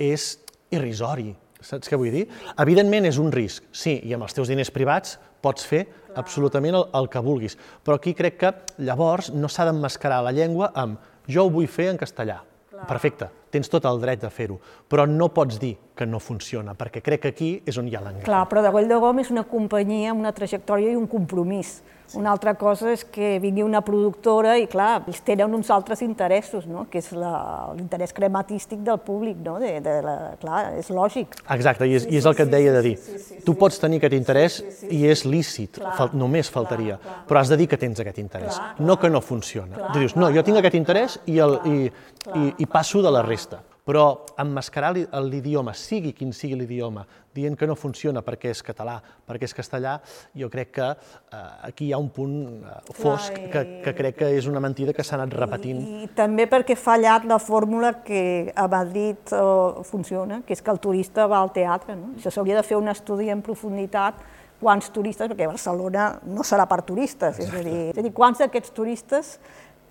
és 0.00 0.32
irrisori. 0.72 1.34
Saps 1.60 1.90
què 1.92 1.98
vull 2.00 2.12
dir? 2.14 2.24
Evidentment 2.62 3.04
és 3.04 3.18
un 3.20 3.28
risc, 3.34 3.66
sí, 3.76 3.98
i 4.00 4.14
amb 4.16 4.24
els 4.24 4.36
teus 4.36 4.48
diners 4.48 4.72
privats 4.72 5.18
pots 5.44 5.66
fer 5.68 5.84
Clar. 5.84 6.22
absolutament 6.22 6.78
el, 6.78 6.86
el 6.96 7.08
que 7.12 7.20
vulguis, 7.24 7.56
però 7.84 7.98
aquí 7.98 8.14
crec 8.16 8.38
que 8.40 8.52
llavors 8.80 9.30
no 9.34 9.48
s'ha 9.48 9.68
d'emmascarar 9.68 10.22
la 10.24 10.32
llengua 10.36 10.70
amb 10.74 11.00
jo 11.28 11.44
ho 11.44 11.52
vull 11.52 11.68
fer 11.68 11.90
en 11.92 12.00
castellà. 12.00 12.40
Clar. 12.70 12.86
Perfecte, 12.88 13.28
tens 13.52 13.68
tot 13.68 13.84
el 13.88 14.00
dret 14.00 14.22
de 14.24 14.30
fer-ho, 14.32 14.56
però 14.88 15.04
no 15.08 15.28
pots 15.36 15.60
dir 15.60 15.74
que 15.96 16.08
no 16.08 16.20
funciona, 16.22 16.72
perquè 16.78 17.02
crec 17.04 17.26
que 17.26 17.32
aquí 17.34 17.50
és 17.68 17.76
on 17.76 17.88
hi 17.88 17.96
ha 17.96 18.00
l'engany. 18.00 18.24
Clar, 18.24 18.46
però 18.48 18.64
de 18.64 18.72
Goll 18.72 18.88
de 18.88 19.00
Gom 19.02 19.20
és 19.20 19.32
una 19.34 19.44
companyia 19.48 20.14
amb 20.14 20.24
una 20.24 20.32
trajectòria 20.32 20.94
i 20.94 20.96
un 20.96 21.08
compromís. 21.10 21.80
Una 22.18 22.32
altra 22.34 22.54
cosa 22.58 22.90
és 22.90 23.04
que 23.06 23.38
vingui 23.42 23.62
una 23.62 23.80
productora 23.86 24.56
i, 24.58 24.66
clar, 24.70 25.02
ells 25.06 25.20
tenen 25.26 25.54
uns 25.54 25.70
altres 25.70 26.02
interessos, 26.02 26.66
no? 26.66 26.86
que 26.90 26.98
és 27.02 27.10
l'interès 27.14 28.14
crematístic 28.16 28.82
del 28.86 28.98
públic, 29.04 29.38
no? 29.44 29.58
de, 29.62 29.76
de 29.84 29.96
la, 30.04 30.16
clar, 30.40 30.60
és 30.80 30.90
lògic. 30.94 31.38
Exacte, 31.56 31.86
i 31.86 31.96
és, 31.98 32.06
sí, 32.06 32.14
i 32.14 32.20
és 32.20 32.28
el 32.28 32.36
que 32.38 32.46
et 32.48 32.52
deia 32.52 32.74
de 32.74 32.82
dir. 32.88 32.96
Sí, 33.00 33.22
sí, 33.22 33.40
tu 33.46 33.54
pots 33.60 33.78
tenir 33.82 34.00
aquest 34.00 34.18
interès 34.18 34.60
i 34.90 35.04
és 35.10 35.24
lícit, 35.28 35.78
clar, 35.78 35.94
fal, 35.98 36.14
només 36.18 36.50
faltaria, 36.50 36.98
clar, 36.98 37.16
clar. 37.20 37.24
però 37.30 37.44
has 37.44 37.54
de 37.54 37.60
dir 37.60 37.70
que 37.70 37.80
tens 37.80 38.02
aquest 38.02 38.18
interès, 38.22 38.60
no 38.82 38.98
que 39.00 39.12
no 39.12 39.22
funciona. 39.24 39.90
Tu 39.92 40.04
dius, 40.04 40.18
no, 40.18 40.32
jo 40.34 40.46
tinc 40.46 40.62
aquest 40.62 40.78
interès 40.80 41.20
i, 41.26 41.38
el, 41.38 41.58
i, 41.64 41.90
i, 42.34 42.46
i 42.58 42.70
passo 42.70 43.04
de 43.04 43.14
la 43.14 43.22
resta 43.26 43.62
però 43.86 44.26
emmascarar 44.38 44.92
l'idioma, 44.94 45.74
sigui 45.74 46.12
quin 46.16 46.32
sigui 46.36 46.58
l'idioma, 46.60 47.06
dient 47.34 47.56
que 47.58 47.66
no 47.68 47.76
funciona 47.78 48.22
perquè 48.26 48.50
és 48.50 48.62
català, 48.66 48.96
perquè 49.26 49.46
és 49.46 49.54
castellà, 49.54 49.96
jo 50.36 50.50
crec 50.50 50.72
que 50.78 50.88
eh, 50.90 51.42
aquí 51.68 51.88
hi 51.88 51.92
ha 51.94 52.00
un 52.02 52.10
punt 52.14 52.34
eh, 52.58 52.80
fosc 52.96 53.36
Clar, 53.36 53.44
i... 53.44 53.50
que, 53.52 53.62
que 53.84 53.94
crec 54.00 54.18
que 54.22 54.32
és 54.38 54.48
una 54.50 54.62
mentida 54.62 54.94
que 54.96 55.06
s'ha 55.06 55.16
anat 55.18 55.36
repetint. 55.38 55.80
I, 55.80 56.02
I 56.08 56.10
també 56.16 56.48
perquè 56.50 56.76
ha 56.76 56.82
fallat 56.82 57.28
la 57.30 57.38
fórmula 57.42 57.94
que 58.06 58.50
a 58.54 58.66
Madrid 58.70 59.34
eh, 59.36 59.86
funciona, 59.86 60.42
que 60.46 60.56
és 60.56 60.62
que 60.62 60.74
el 60.74 60.82
turista 60.82 61.28
va 61.30 61.40
al 61.40 61.54
teatre. 61.54 61.96
No? 61.96 62.14
Això 62.18 62.34
s'hauria 62.34 62.58
de 62.58 62.66
fer 62.66 62.78
un 62.80 62.90
estudi 62.90 63.30
en 63.30 63.42
profunditat 63.46 64.20
quants 64.60 64.90
turistes, 64.92 65.30
perquè 65.30 65.48
Barcelona 65.48 66.10
no 66.28 66.44
serà 66.44 66.66
per 66.68 66.82
turistes, 66.84 67.38
és 67.40 67.48
a 67.48 67.62
dir, 67.64 67.78
és 67.94 67.98
a 67.98 68.04
dir 68.04 68.12
quants 68.12 68.42
d'aquests 68.42 68.74
turistes 68.76 69.38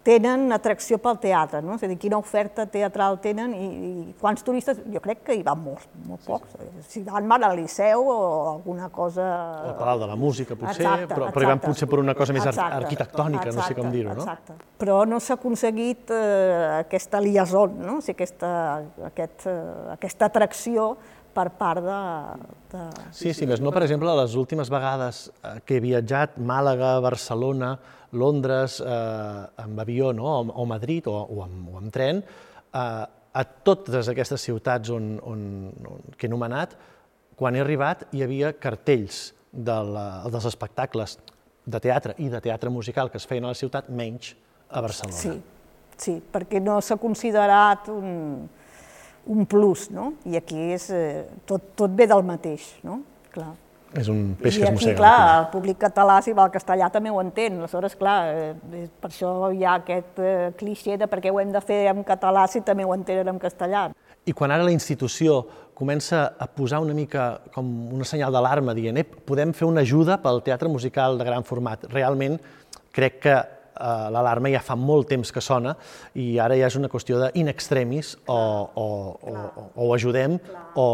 tenen 0.10 0.50
atracció 0.56 0.98
pel 1.02 1.20
teatre, 1.22 1.62
no? 1.66 1.76
és 1.78 1.84
a 1.86 1.90
dir, 1.90 1.98
quina 2.02 2.18
oferta 2.20 2.66
teatral 2.70 3.20
tenen 3.22 3.54
i, 3.54 3.68
i 3.68 4.14
quants 4.20 4.46
turistes, 4.46 4.80
jo 4.90 5.02
crec 5.04 5.22
que 5.28 5.36
hi 5.38 5.44
van 5.46 5.60
molts, 5.62 5.86
molt 6.08 6.26
pocs, 6.26 6.56
si 6.90 7.04
van 7.06 7.28
van 7.30 7.46
al 7.46 7.58
Liceu 7.60 8.08
o 8.10 8.18
alguna 8.56 8.90
cosa... 8.94 9.28
Al 9.70 9.76
Palau 9.78 10.02
de 10.02 10.10
la 10.10 10.18
Música, 10.20 10.58
potser, 10.58 10.82
exacte, 10.82 11.12
però, 11.14 11.30
però 11.36 11.46
hi 11.46 11.52
van 11.52 11.62
potser 11.64 11.90
per 11.92 12.02
una 12.02 12.16
cosa 12.18 12.36
més 12.36 12.48
exacte, 12.48 12.80
arquitectònica, 12.82 13.46
exacte, 13.52 13.60
no 13.60 13.68
sé 13.68 13.78
com 13.78 13.94
dir-ho, 13.94 14.16
no? 14.18 14.26
Exacte, 14.26 14.58
però 14.82 15.04
no 15.10 15.22
s'ha 15.22 15.38
aconseguit 15.38 16.14
eh, 16.16 16.80
aquesta 16.80 17.22
liaison, 17.24 17.78
no? 17.84 18.00
o 18.00 18.06
sigui, 18.06 18.18
aquesta, 18.18 18.52
aquest, 19.12 19.46
eh, 19.52 19.62
aquesta 20.00 20.32
atracció 20.32 20.90
per 21.36 21.48
part 21.60 21.86
de... 21.86 22.02
de... 22.74 22.84
Sí, 23.14 23.36
sí, 23.38 23.46
més 23.50 23.62
no, 23.62 23.72
per 23.76 23.86
exemple, 23.86 24.12
les 24.24 24.34
últimes 24.40 24.72
vegades 24.74 25.28
eh, 25.30 25.60
que 25.66 25.78
he 25.78 25.86
viatjat, 25.86 26.40
Màlaga, 26.42 26.96
Barcelona, 27.06 27.76
Londres, 28.12 28.80
eh, 28.82 29.64
amb 29.64 29.80
avió 29.82 30.14
no? 30.14 30.26
o, 30.26 30.46
o 30.62 30.66
Madrid 30.66 31.08
o, 31.08 31.16
o, 31.16 31.42
amb, 31.46 31.74
o 31.74 31.80
amb 31.82 31.94
tren, 31.94 32.24
eh, 32.74 33.06
a 33.30 33.44
totes 33.66 34.10
aquestes 34.10 34.42
ciutats 34.42 34.90
on, 34.94 35.12
on, 35.24 35.42
on, 35.86 36.08
que 36.18 36.28
he 36.28 36.32
anomenat, 36.32 36.76
quan 37.40 37.56
he 37.56 37.62
arribat 37.64 38.08
hi 38.16 38.24
havia 38.26 38.54
cartells 38.58 39.30
de 39.52 39.78
la, 39.94 40.08
dels 40.30 40.48
espectacles 40.50 41.18
de 41.70 41.80
teatre 41.82 42.16
i 42.18 42.30
de 42.30 42.42
teatre 42.42 42.72
musical 42.74 43.12
que 43.12 43.20
es 43.22 43.28
feien 43.30 43.46
a 43.46 43.54
la 43.54 43.58
ciutat, 43.58 43.90
menys 43.90 44.34
a 44.70 44.82
Barcelona. 44.82 45.18
Sí, 45.18 45.36
sí, 45.98 46.18
perquè 46.34 46.62
no 46.64 46.80
s'ha 46.82 46.98
considerat 47.02 47.90
un, 47.94 48.50
un 49.30 49.50
plus, 49.50 49.90
no? 49.94 50.14
I 50.30 50.40
aquí 50.42 50.72
és, 50.74 50.90
eh, 50.96 51.26
tot, 51.50 51.74
tot 51.78 51.96
ve 51.96 52.10
del 52.10 52.26
mateix, 52.26 52.72
no? 52.86 53.02
Clar. 53.34 53.54
És 53.98 54.08
un 54.12 54.36
peix 54.38 54.58
I 54.58 54.60
que 54.60 54.66
es 54.68 54.70
aquí, 54.70 54.76
mossega. 54.76 54.98
clar, 55.00 55.40
el 55.40 55.48
públic 55.50 55.80
català, 55.82 56.20
si 56.22 56.34
va 56.38 56.44
al 56.46 56.52
castellà, 56.54 56.92
també 56.94 57.10
ho 57.10 57.22
entén. 57.22 57.58
Aleshores, 57.58 57.96
clar, 57.98 58.18
eh, 58.30 58.84
per 59.02 59.10
això 59.10 59.32
hi 59.50 59.64
ha 59.66 59.80
aquest 59.80 60.20
eh, 60.22 60.52
cliché 60.60 60.98
de 60.98 61.08
per 61.10 61.20
què 61.24 61.32
ho 61.34 61.40
hem 61.42 61.52
de 61.52 61.62
fer 61.62 61.88
en 61.90 62.04
català 62.06 62.46
si 62.48 62.62
també 62.62 62.86
ho 62.86 62.94
entenen 62.94 63.28
en 63.34 63.40
castellà. 63.42 63.88
I 64.26 64.34
quan 64.34 64.52
ara 64.52 64.64
la 64.64 64.76
institució 64.76 65.42
comença 65.74 66.36
a 66.38 66.46
posar 66.46 66.82
una 66.84 66.94
mica 66.94 67.40
com 67.56 67.66
una 67.96 68.06
senyal 68.06 68.34
d'alarma 68.36 68.76
dient 68.78 69.00
Ep, 69.00 69.24
podem 69.26 69.54
fer 69.56 69.66
una 69.66 69.82
ajuda 69.82 70.20
pel 70.22 70.44
teatre 70.46 70.70
musical 70.70 71.18
de 71.18 71.26
gran 71.26 71.48
format. 71.48 71.88
Realment 71.90 72.38
crec 72.94 73.20
que 73.24 73.34
eh, 73.34 73.48
l'alarma 73.80 74.52
ja 74.52 74.62
fa 74.64 74.76
molt 74.76 75.10
temps 75.10 75.32
que 75.32 75.42
sona 75.42 75.76
i 76.20 76.38
ara 76.40 76.58
ja 76.60 76.68
és 76.68 76.76
una 76.80 76.90
qüestió 76.92 77.20
de 77.22 77.32
in 77.40 77.48
extremis 77.52 78.16
o, 78.28 78.36
o, 78.36 78.86
o, 78.86 79.36
o, 79.36 79.68
o 79.76 79.88
ho 79.88 79.94
ajudem 79.96 80.38
o, 80.76 80.88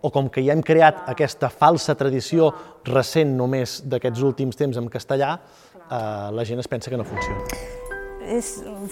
o 0.00 0.10
com 0.10 0.28
que 0.28 0.44
ja 0.44 0.54
hem 0.54 0.64
creat 0.64 1.04
aquesta 1.10 1.50
falsa 1.52 1.96
tradició 1.98 2.50
recent 2.90 3.36
només 3.38 3.80
d'aquests 3.88 4.26
últims 4.26 4.58
temps 4.60 4.76
en 4.80 4.90
castellà, 4.92 5.38
eh, 5.84 6.28
la 6.34 6.44
gent 6.44 6.60
es 6.60 6.68
pensa 6.68 6.90
que 6.90 7.00
no 7.00 7.08
funciona. 7.08 7.83
És 8.24 8.48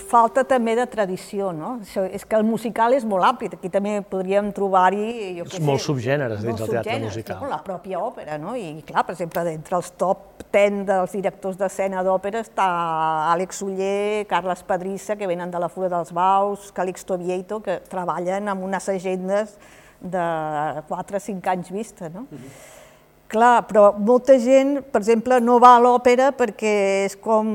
falta 0.08 0.42
també 0.44 0.74
de 0.76 0.84
tradició, 0.90 1.52
no? 1.56 1.78
Això, 1.82 2.04
és 2.04 2.24
que 2.28 2.36
el 2.36 2.44
musical 2.44 2.92
és 2.96 3.06
molt 3.08 3.24
ampli, 3.24 3.48
aquí 3.52 3.70
també 3.72 3.94
podríem 4.04 4.50
trobar-hi, 4.52 5.06
què 5.40 5.56
sé... 5.56 5.62
Molts 5.64 5.86
subgèneres 5.88 6.42
dins 6.44 6.60
del 6.60 6.74
teatre 6.74 6.98
musical. 7.06 7.40
no? 7.40 7.50
La 7.52 7.60
pròpia 7.64 8.02
òpera, 8.02 8.36
no? 8.42 8.54
I 8.58 8.82
clar, 8.86 9.06
per 9.08 9.16
exemple, 9.16 9.44
d'entre 9.48 9.78
els 9.78 9.92
top 10.00 10.44
10 10.52 10.82
dels 10.90 11.16
directors 11.16 11.56
d'escena 11.60 12.02
d'òpera 12.04 12.42
està 12.44 12.66
Àlex 13.32 13.62
Uller, 13.64 14.26
Carles 14.28 14.64
Pedrissa, 14.68 15.16
que 15.16 15.30
venen 15.30 15.50
de 15.50 15.62
la 15.62 15.70
Fura 15.72 15.88
dels 15.92 16.12
Baus, 16.12 16.70
Calixto 16.76 17.16
Vieito, 17.20 17.62
que 17.64 17.80
treballen 17.88 18.52
amb 18.52 18.68
unes 18.68 18.88
agendes 18.92 19.56
de 20.02 20.28
4 20.88 21.16
o 21.16 21.20
5 21.20 21.52
anys 21.56 21.72
vista, 21.72 22.10
no? 22.12 22.26
Clar, 23.32 23.64
però 23.64 23.94
molta 23.96 24.34
gent, 24.36 24.82
per 24.92 25.00
exemple, 25.00 25.38
no 25.40 25.56
va 25.62 25.70
a 25.78 25.80
l'òpera 25.80 26.28
perquè 26.36 26.72
és 27.06 27.14
com, 27.16 27.46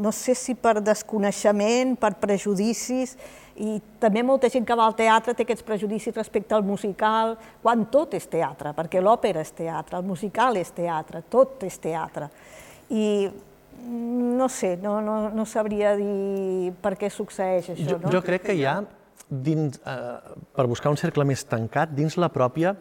no 0.00 0.12
sé 0.16 0.32
si 0.38 0.54
per 0.56 0.78
desconeixement, 0.80 1.98
per 2.00 2.14
prejudicis, 2.22 3.12
i 3.60 3.76
també 4.00 4.22
molta 4.24 4.48
gent 4.50 4.64
que 4.66 4.74
va 4.74 4.86
al 4.88 4.96
teatre 4.96 5.34
té 5.36 5.44
aquests 5.44 5.66
prejudicis 5.66 6.16
respecte 6.16 6.56
al 6.56 6.64
musical, 6.64 7.36
quan 7.62 7.84
tot 7.92 8.16
és 8.16 8.24
teatre, 8.30 8.72
perquè 8.74 9.02
l'òpera 9.04 9.44
és 9.44 9.52
teatre, 9.52 10.00
el 10.00 10.08
musical 10.08 10.56
és 10.56 10.72
teatre, 10.74 11.20
tot 11.28 11.62
és 11.68 11.76
teatre. 11.78 12.30
I 12.88 13.28
no 13.84 14.48
sé, 14.48 14.78
no, 14.80 14.96
no, 15.04 15.28
no 15.28 15.44
sabria 15.44 15.92
dir 15.98 16.72
per 16.80 16.94
què 16.96 17.12
succeeix 17.12 17.68
això, 17.74 17.90
Jo, 17.92 18.00
no? 18.00 18.10
jo 18.16 18.24
crec 18.24 18.48
que 18.48 18.56
hi 18.56 18.64
ha, 18.64 18.78
dins, 19.28 19.76
eh, 19.84 20.34
per 20.56 20.66
buscar 20.72 20.88
un 20.94 20.98
cercle 21.00 21.28
més 21.28 21.44
tancat, 21.44 21.92
dins 21.92 22.16
la 22.16 22.32
pròpia 22.32 22.72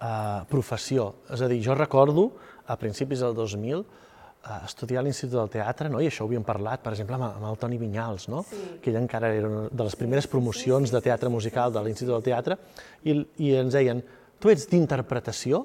eh, 0.00 0.42
professió. 0.50 1.10
És 1.30 1.42
a 1.42 1.48
dir, 1.50 1.60
jo 1.64 1.76
recordo, 1.76 2.30
a 2.66 2.76
principis 2.80 3.20
del 3.24 3.34
2000, 3.34 3.80
eh, 3.80 4.58
estudiar 4.64 5.02
a 5.02 5.04
l'Institut 5.06 5.36
del 5.38 5.52
Teatre, 5.52 5.90
no? 5.92 6.00
i 6.00 6.08
això 6.08 6.24
ho 6.24 6.30
havíem 6.30 6.46
parlat, 6.46 6.82
per 6.84 6.94
exemple, 6.94 7.18
amb, 7.18 7.28
amb 7.28 7.50
el 7.50 7.58
Toni 7.60 7.78
Vinyals, 7.80 8.28
no? 8.32 8.44
Sí. 8.48 8.62
que 8.82 8.92
ell 8.92 9.00
encara 9.02 9.32
era 9.34 9.50
una 9.50 9.66
de 9.68 9.88
les 9.88 9.96
primeres 9.96 10.26
promocions 10.30 10.92
de 10.92 11.02
teatre 11.04 11.32
musical 11.32 11.72
de 11.74 11.84
l'Institut 11.84 12.14
del 12.16 12.26
Teatre, 12.30 12.58
i, 13.04 13.18
i 13.44 13.54
ens 13.60 13.76
deien, 13.76 14.02
tu 14.40 14.52
ets 14.52 14.66
d'interpretació 14.70 15.64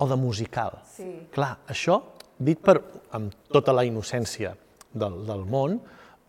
o 0.00 0.08
de 0.08 0.16
musical? 0.16 0.80
Sí. 0.88 1.10
Clar, 1.34 1.58
això, 1.68 2.00
dit 2.40 2.60
per, 2.64 2.78
amb 3.12 3.34
tota 3.52 3.74
la 3.76 3.84
innocència 3.84 4.54
del, 4.92 5.20
del 5.28 5.44
món, 5.44 5.76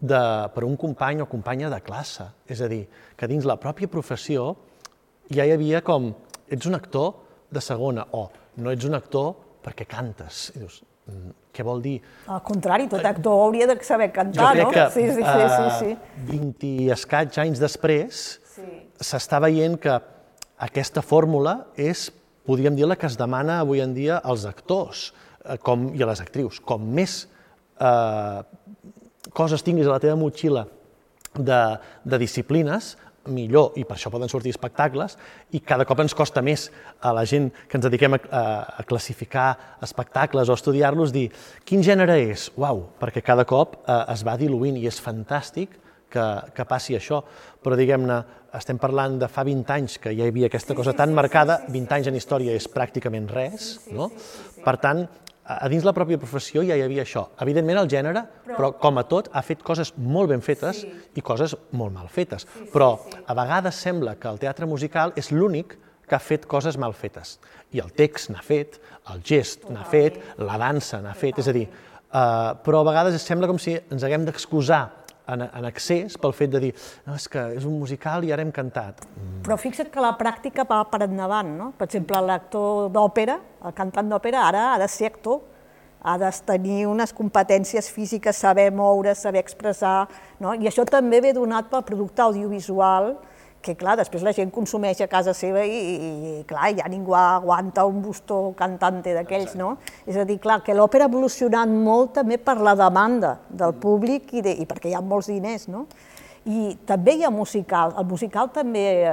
de, 0.02 0.20
per 0.52 0.66
un 0.66 0.76
company 0.82 1.22
o 1.22 1.30
companya 1.30 1.70
de 1.72 1.80
classe. 1.86 2.26
És 2.50 2.62
a 2.62 2.68
dir, 2.68 2.84
que 3.16 3.30
dins 3.30 3.46
la 3.48 3.60
pròpia 3.62 3.90
professió 3.92 4.56
ja 5.32 5.46
hi 5.46 5.54
havia 5.54 5.84
com, 5.86 6.10
ets 6.52 6.68
un 6.68 6.76
actor 6.76 7.21
de 7.52 7.62
segona, 7.62 8.06
o 8.12 8.30
no 8.58 8.72
ets 8.72 8.86
un 8.88 8.96
actor 8.98 9.34
perquè 9.64 9.86
cantes. 9.88 10.52
I 10.56 10.60
dius, 10.60 10.82
"Mm, 11.08 11.32
què 11.54 11.64
vol 11.64 11.82
dir? 11.82 12.02
Al 12.28 12.42
contrari, 12.44 12.88
tot 12.88 13.04
actor 13.06 13.34
hauria 13.46 13.68
de 13.68 13.78
saber 13.84 14.12
cantar, 14.12 14.56
no? 14.58 14.70
que 14.72 14.90
sí, 14.92 15.02
sí, 15.12 15.16
sí, 15.16 15.24
sí, 15.24 15.80
sí. 15.80 15.92
eh, 15.92 15.98
20 16.28 16.68
i 16.86 16.90
escaig 16.92 17.38
anys 17.40 17.60
després 17.60 18.40
Sí. 18.56 18.62
s'està 19.00 19.40
veient 19.42 19.78
que 19.80 20.00
aquesta 20.60 21.02
fórmula 21.02 21.68
és, 21.76 22.12
podríem 22.46 22.76
dir, 22.76 22.86
la 22.88 22.96
que 22.96 23.06
es 23.08 23.18
demana 23.18 23.60
avui 23.60 23.82
en 23.82 23.94
dia 23.94 24.18
als 24.18 24.46
actors 24.46 25.14
eh, 25.46 25.58
com, 25.58 25.94
i 25.96 26.02
a 26.04 26.06
les 26.06 26.22
actrius. 26.22 26.60
Com 26.60 26.82
més 26.94 27.28
eh, 27.80 28.44
coses 29.34 29.64
tinguis 29.64 29.88
a 29.88 29.92
la 29.96 30.00
teva 30.00 30.16
motxilla 30.16 30.68
de, 31.36 31.62
de 32.06 32.18
disciplines, 32.18 32.98
millor, 33.30 33.76
i 33.78 33.84
per 33.86 33.98
això 33.98 34.10
poden 34.14 34.30
sortir 34.32 34.54
espectacles, 34.54 35.18
i 35.54 35.62
cada 35.62 35.86
cop 35.86 36.00
ens 36.02 36.16
costa 36.18 36.42
més 36.42 36.70
a 37.02 37.14
la 37.14 37.26
gent 37.30 37.52
que 37.70 37.78
ens 37.78 37.86
dediquem 37.86 38.18
a, 38.18 38.20
a, 38.32 38.44
a 38.82 38.88
classificar 38.88 39.78
espectacles 39.84 40.50
o 40.50 40.58
estudiar-los, 40.58 41.14
dir 41.14 41.28
quin 41.68 41.86
gènere 41.86 42.18
és? 42.32 42.50
Uau, 42.58 42.88
perquè 43.02 43.22
cada 43.26 43.46
cop 43.46 43.82
eh, 43.84 44.02
es 44.14 44.26
va 44.28 44.38
diluint 44.42 44.80
i 44.80 44.88
és 44.90 45.02
fantàstic 45.04 45.78
que, 46.12 46.28
que 46.56 46.68
passi 46.68 46.98
això, 46.98 47.22
però 47.64 47.78
diguem-ne, 47.80 48.20
estem 48.58 48.80
parlant 48.82 49.16
de 49.22 49.30
fa 49.32 49.46
20 49.48 49.74
anys 49.78 49.98
que 50.02 50.12
ja 50.12 50.26
hi 50.26 50.34
havia 50.34 50.50
aquesta 50.52 50.76
cosa 50.76 50.94
tan 50.98 51.14
marcada, 51.16 51.62
20 51.72 51.98
anys 51.98 52.10
en 52.12 52.18
història 52.20 52.56
és 52.58 52.68
pràcticament 52.72 53.30
res, 53.32 53.78
no? 53.96 54.10
Per 54.62 54.76
tant, 54.82 55.06
a 55.44 55.68
dins 55.72 55.86
la 55.86 55.94
pròpia 55.96 56.20
professió 56.22 56.62
ja 56.66 56.78
hi 56.78 56.84
havia 56.86 57.04
això. 57.04 57.26
Evidentment 57.42 57.82
el 57.82 57.90
gènere, 57.90 58.24
però 58.46 58.72
com 58.80 59.00
a 59.02 59.06
tot, 59.10 59.30
ha 59.34 59.42
fet 59.46 59.64
coses 59.66 59.94
molt 59.98 60.30
ben 60.30 60.44
fetes 60.46 60.84
i 61.18 61.24
coses 61.26 61.56
molt 61.78 61.94
mal 61.96 62.10
fetes. 62.14 62.46
Però 62.74 62.94
a 63.26 63.38
vegades 63.38 63.80
sembla 63.82 64.16
que 64.22 64.30
el 64.30 64.40
teatre 64.42 64.70
musical 64.70 65.16
és 65.18 65.32
l'únic 65.34 65.78
que 66.08 66.18
ha 66.18 66.22
fet 66.22 66.46
coses 66.46 66.78
mal 66.78 66.94
fetes. 66.94 67.38
I 67.72 67.82
el 67.82 67.94
text 67.96 68.30
n'ha 68.34 68.44
fet, 68.44 68.78
el 69.14 69.22
gest 69.26 69.70
n'ha 69.72 69.86
fet, 69.88 70.20
la 70.38 70.60
dansa 70.62 71.02
n'ha 71.02 71.16
fet, 71.18 71.40
és 71.40 71.48
a 71.48 71.56
dir, 71.56 71.68
eh, 71.68 72.50
però 72.66 72.82
a 72.82 72.90
vegades 72.92 73.22
sembla 73.24 73.48
com 73.48 73.60
si 73.60 73.78
ens 73.80 74.04
haguem 74.04 74.28
d'excusar 74.28 74.84
en, 75.34 75.46
en 75.48 75.68
excés 75.70 76.18
pel 76.22 76.34
fet 76.36 76.52
de 76.54 76.62
dir 76.66 76.72
no, 77.08 77.16
és 77.16 77.28
que 77.32 77.44
és 77.58 77.68
un 77.68 77.78
musical 77.80 78.26
i 78.28 78.34
ara 78.34 78.46
hem 78.46 78.52
cantat. 78.56 79.06
Però 79.46 79.58
fixa't 79.60 79.92
que 79.94 80.04
la 80.04 80.14
pràctica 80.20 80.66
va 80.68 80.84
per 80.90 81.04
endavant, 81.08 81.56
no? 81.58 81.72
Per 81.78 81.88
exemple, 81.90 82.20
l'actor 82.28 82.92
d'òpera, 82.94 83.40
el 83.66 83.78
cantant 83.78 84.12
d'òpera, 84.12 84.46
ara 84.50 84.68
ha 84.74 84.78
de 84.82 84.90
ser 84.92 85.12
actor, 85.12 85.42
ha 86.02 86.18
de 86.18 86.30
tenir 86.46 86.86
unes 86.90 87.14
competències 87.14 87.90
físiques, 87.94 88.38
saber 88.38 88.72
moure, 88.74 89.14
saber 89.16 89.44
expressar, 89.44 90.08
no? 90.42 90.56
I 90.58 90.70
això 90.70 90.86
també 90.90 91.22
ve 91.22 91.34
donat 91.38 91.70
pel 91.70 91.86
producte 91.86 92.26
audiovisual, 92.26 93.14
que 93.62 93.76
clar, 93.78 93.96
després 94.00 94.24
la 94.26 94.34
gent 94.36 94.52
consumeix 94.54 95.02
a 95.02 95.10
casa 95.12 95.34
seva 95.38 95.64
i, 95.66 95.80
i 96.02 96.34
clar, 96.50 96.72
ja 96.78 96.90
ningú 96.92 97.16
aguanta 97.18 97.86
un 97.90 98.02
bustó 98.04 98.40
cantante 98.58 99.14
d'aquells, 99.16 99.56
no? 99.60 99.76
És 100.06 100.18
a 100.18 100.26
dir, 100.28 100.40
clar, 100.42 100.62
que 100.66 100.76
l'òpera 100.78 101.08
ha 101.08 101.12
evolucionat 101.12 101.70
molt 101.72 102.16
també 102.20 102.40
per 102.42 102.58
la 102.60 102.76
demanda 102.80 103.38
del 103.50 103.76
públic 103.78 104.34
i, 104.34 104.46
de, 104.46 104.58
i 104.64 104.68
perquè 104.70 104.92
hi 104.92 104.98
ha 104.98 105.04
molts 105.06 105.30
diners, 105.32 105.70
no? 105.72 105.86
I 106.42 106.72
també 106.90 107.14
hi 107.20 107.22
ha 107.22 107.30
musical. 107.30 107.92
El 108.02 108.08
musical 108.10 108.48
també, 108.50 108.86
eh, 109.06 109.12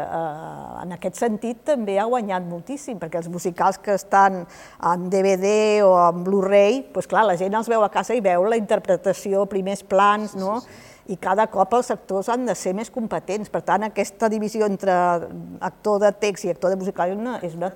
en 0.81 0.95
aquest 0.97 1.19
sentit, 1.21 1.61
també 1.69 1.99
ha 2.01 2.07
guanyat 2.09 2.47
moltíssim, 2.49 2.97
perquè 2.97 3.21
els 3.21 3.29
musicals 3.29 3.77
que 3.85 3.93
estan 4.01 4.47
en 4.81 5.09
DVD 5.13 5.83
o 5.85 5.93
en 6.07 6.23
Blu-ray, 6.25 6.87
doncs 6.95 7.11
clar, 7.11 7.27
la 7.29 7.37
gent 7.37 7.53
els 7.53 7.69
veu 7.69 7.85
a 7.85 7.91
casa 7.93 8.17
i 8.17 8.25
veu 8.25 8.49
la 8.49 8.57
interpretació, 8.57 9.45
primers 9.45 9.85
plans, 9.85 10.39
no? 10.41 10.63
I 11.09 11.17
cada 11.17 11.47
cop 11.49 11.73
els 11.79 11.89
actors 11.91 12.29
han 12.29 12.43
de 12.45 12.55
ser 12.59 12.75
més 12.77 12.91
competents. 12.93 13.49
Per 13.49 13.63
tant, 13.65 13.87
aquesta 13.87 14.29
divisió 14.29 14.67
entre 14.69 14.93
actor 15.65 16.03
de 16.03 16.11
text 16.21 16.45
i 16.45 16.51
actor 16.53 16.75
de 16.75 16.77
musical 16.77 17.09
és 17.15 17.17
una, 17.17 17.37
és 17.43 17.55
una, 17.57 17.71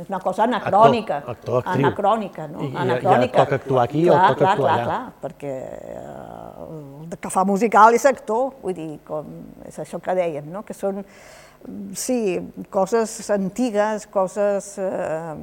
és 0.00 0.08
una 0.12 0.20
cosa 0.22 0.44
anacrònica. 0.46 1.16
Actor, 1.24 1.58
actor. 1.64 1.72
Anacrònica, 1.74 2.46
no? 2.52 2.60
I- 2.62 2.68
i 2.68 2.72
ja- 2.72 2.84
anacrònica. 2.84 3.40
toca 3.44 3.58
actuar 3.58 3.84
aquí 3.88 4.04
o 4.08 4.12
clar, 4.12 4.28
toca 4.28 4.38
clar, 4.38 4.52
actuar 4.52 4.70
clar, 4.70 4.78
allà. 4.78 4.84
Clar, 4.84 5.12
perquè 5.24 5.54
eh, 5.96 7.10
el 7.10 7.18
que 7.18 7.30
fa 7.34 7.44
musical 7.44 7.94
és 7.98 8.06
actor, 8.06 8.52
vull 8.62 8.74
dir, 8.78 9.00
com 9.04 9.26
és 9.66 9.78
això 9.82 10.00
que 10.00 10.14
dèiem, 10.14 10.46
no? 10.52 10.62
que 10.62 10.74
són, 10.74 11.02
sí, 11.94 12.38
coses 12.70 13.30
antigues, 13.34 14.06
coses... 14.06 14.76
Eh, 14.78 15.34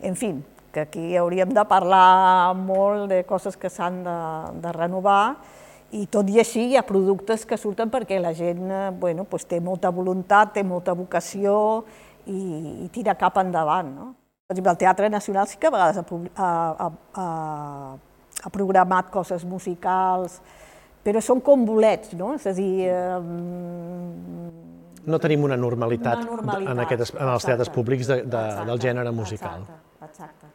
en 0.00 0.14
fi, 0.14 0.34
que 0.70 0.80
aquí 0.84 1.16
hauríem 1.16 1.50
de 1.56 1.64
parlar 1.66 2.52
molt 2.54 3.08
de 3.10 3.24
coses 3.26 3.56
que 3.56 3.70
s'han 3.72 4.02
de, 4.04 4.18
de 4.62 4.72
renovar 4.76 5.38
i 5.96 6.04
tot 6.12 6.28
i 6.28 6.36
així 6.42 6.66
hi 6.68 6.76
ha 6.76 6.84
productes 6.84 7.46
que 7.48 7.56
surten 7.56 7.88
perquè 7.92 8.18
la 8.20 8.34
gent 8.36 8.66
eh, 8.68 8.90
bueno, 9.00 9.24
pues 9.24 9.46
té 9.48 9.60
molta 9.60 9.90
voluntat, 9.94 10.52
té 10.58 10.64
molta 10.66 10.92
vocació 10.96 11.84
i, 12.26 12.40
i 12.84 12.88
tira 12.92 13.16
cap 13.16 13.38
endavant. 13.40 13.94
No? 13.94 14.10
Per 14.48 14.54
exemple, 14.56 14.74
el 14.74 14.80
Teatre 14.80 15.08
Nacional 15.12 15.48
sí 15.48 15.56
que 15.60 15.68
a 15.68 15.72
vegades 15.72 15.98
ha, 16.00 16.04
ha, 16.44 16.90
ha, 17.22 17.26
ha 18.44 18.52
programat 18.52 19.10
coses 19.12 19.44
musicals, 19.48 20.38
però 21.04 21.20
són 21.24 21.40
com 21.44 21.64
bolets, 21.68 22.12
no? 22.16 22.34
És 22.36 22.46
a 22.48 22.54
dir... 22.56 22.88
Eh, 22.88 23.18
no 25.08 25.18
tenim 25.22 25.44
una 25.48 25.56
normalitat, 25.56 26.20
una 26.20 26.36
normalitat 26.36 26.72
en, 26.74 26.80
aquest, 26.84 27.14
en 27.16 27.28
els 27.32 27.44
teatres 27.48 27.70
públics 27.72 28.08
de, 28.10 28.22
de, 28.24 28.40
exacte, 28.44 28.66
del 28.68 28.80
gènere 28.82 29.12
musical. 29.16 29.64
Exacte, 29.64 30.08
exacte. 30.10 30.54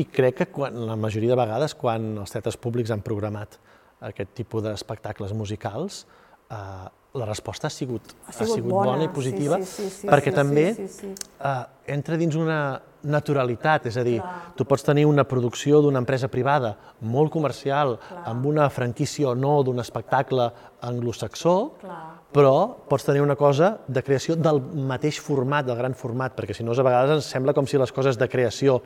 I 0.00 0.04
crec 0.12 0.38
que 0.42 0.46
quan, 0.52 0.76
la 0.88 0.96
majoria 1.00 1.34
de 1.34 1.40
vegades 1.40 1.74
quan 1.76 2.14
els 2.22 2.32
teatres 2.32 2.56
públics 2.60 2.92
han 2.92 3.04
programat 3.04 3.58
aquest 4.00 4.34
tipus 4.34 4.62
d'espectacles 4.62 5.34
musicals, 5.34 6.04
eh, 6.50 6.88
la 7.18 7.24
resposta 7.24 7.66
ha 7.66 7.70
sigut, 7.70 8.12
ha 8.26 8.32
sigut, 8.32 8.42
ha 8.42 8.54
sigut 8.54 8.70
bona, 8.70 8.92
bona 8.92 9.04
i 9.04 9.08
positiva, 9.08 9.58
sí, 9.62 9.64
sí, 9.64 9.88
sí, 9.88 10.02
sí, 10.02 10.10
perquè 10.10 10.30
sí, 10.30 10.36
també 10.36 10.66
sí, 10.74 10.86
sí, 10.88 11.08
sí. 11.08 11.30
Eh, 11.40 11.94
entra 11.94 12.18
dins 12.20 12.36
una 12.36 12.60
naturalitat, 13.08 13.86
és 13.88 13.96
a 13.96 14.04
dir, 14.04 14.18
Clar. 14.20 14.52
tu 14.58 14.66
pots 14.68 14.84
tenir 14.84 15.06
una 15.06 15.24
producció 15.28 15.80
d'una 15.82 16.02
empresa 16.02 16.28
privada 16.28 16.74
molt 17.00 17.32
comercial, 17.32 17.96
Clar. 18.02 18.22
amb 18.28 18.46
una 18.50 18.68
franquícia 18.70 19.30
o 19.30 19.34
no 19.38 19.62
d'un 19.64 19.80
espectacle 19.80 20.50
anglosaxó, 20.82 21.56
Clar. 21.80 22.00
però 22.34 22.54
pots 22.90 23.06
tenir 23.06 23.22
una 23.22 23.36
cosa 23.36 23.78
de 23.86 24.02
creació 24.02 24.36
del 24.36 24.60
mateix 24.60 25.20
format, 25.22 25.66
del 25.66 25.78
gran 25.78 25.94
format, 25.94 26.36
perquè 26.36 26.54
si 26.54 26.66
no 26.66 26.76
a 26.76 26.82
vegades 26.82 27.16
ens 27.18 27.30
sembla 27.30 27.54
com 27.54 27.66
si 27.66 27.78
les 27.78 27.92
coses 27.92 28.18
de 28.18 28.28
creació 28.28 28.82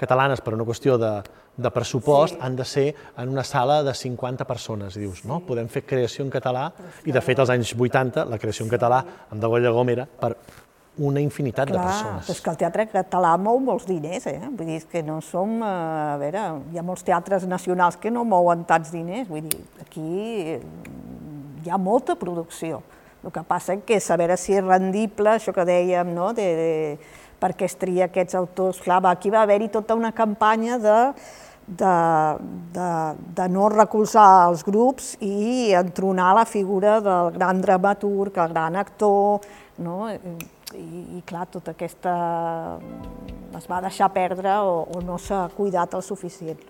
catalanes 0.00 0.40
per 0.44 0.54
una 0.56 0.64
qüestió 0.68 0.96
de, 1.00 1.12
de 1.60 1.72
pressupost 1.74 2.36
sí. 2.36 2.40
han 2.42 2.56
de 2.56 2.64
ser 2.64 2.86
en 3.18 3.28
una 3.28 3.44
sala 3.44 3.82
de 3.84 3.94
50 3.94 4.46
persones. 4.48 4.96
I 4.96 5.04
dius, 5.04 5.24
no, 5.28 5.42
podem 5.46 5.68
fer 5.68 5.84
creació 5.86 6.24
en 6.24 6.32
català, 6.32 6.70
i 7.04 7.12
de 7.12 7.22
fet 7.24 7.42
als 7.42 7.52
anys 7.52 7.74
80 7.76 8.26
la 8.30 8.40
creació 8.40 8.66
en 8.66 8.72
català 8.72 9.04
amb 9.30 9.40
de 9.40 9.52
Goya 9.52 9.72
Gom 9.76 9.92
era 9.92 10.08
per 10.08 10.34
una 11.00 11.20
infinitat 11.22 11.70
Clar, 11.70 11.78
de 11.78 11.86
persones. 11.86 12.26
Clar, 12.26 12.36
és 12.36 12.44
que 12.44 12.52
el 12.52 12.58
teatre 12.60 12.86
català 12.90 13.32
mou 13.40 13.60
molts 13.62 13.86
diners, 13.88 14.26
eh? 14.28 14.38
Vull 14.48 14.72
dir, 14.74 14.80
que 14.90 15.02
no 15.06 15.20
som... 15.24 15.60
Eh, 15.62 15.74
a 16.10 16.16
veure, 16.20 16.46
hi 16.72 16.80
ha 16.80 16.84
molts 16.84 17.06
teatres 17.06 17.46
nacionals 17.48 17.96
que 18.00 18.12
no 18.12 18.24
mouen 18.28 18.66
tants 18.68 18.92
diners, 18.92 19.28
vull 19.30 19.46
dir, 19.46 19.62
aquí 19.84 20.58
hi 21.60 21.70
ha 21.70 21.78
molta 21.80 22.16
producció. 22.20 22.82
El 23.20 23.32
que 23.32 23.42
passa 23.44 23.76
és 23.76 23.82
que 23.86 23.98
saber 24.00 24.32
si 24.40 24.56
és 24.56 24.64
rendible, 24.64 25.36
això 25.36 25.52
que 25.56 25.64
dèiem, 25.68 26.12
no?, 26.16 26.32
de, 26.36 26.46
de 26.56 26.70
perquè 27.40 27.68
es 27.68 27.76
tria 27.80 28.08
aquests 28.08 28.36
autors. 28.38 28.80
Clar, 28.84 29.00
aquí 29.10 29.32
va 29.32 29.42
haver-hi 29.42 29.70
tota 29.72 29.96
una 29.98 30.12
campanya 30.12 30.78
de, 30.78 30.98
de, 31.66 31.94
de, 32.74 32.90
de 33.36 33.48
no 33.48 33.68
recolzar 33.72 34.28
els 34.50 34.64
grups 34.66 35.14
i 35.24 35.72
entronar 35.78 36.34
la 36.36 36.46
figura 36.46 36.98
del 37.04 37.32
gran 37.36 37.62
dramaturg, 37.62 38.36
el 38.36 38.54
gran 38.54 38.76
actor, 38.76 39.46
no? 39.78 40.02
I, 40.10 40.86
i 41.18 41.22
clar, 41.26 41.48
tota 41.50 41.74
aquesta... 41.74 42.14
es 43.58 43.66
va 43.66 43.80
deixar 43.82 44.12
perdre 44.14 44.60
o, 44.62 44.84
o 44.94 45.02
no 45.02 45.18
s'ha 45.18 45.48
cuidat 45.56 45.98
el 45.98 46.06
suficient. 46.06 46.62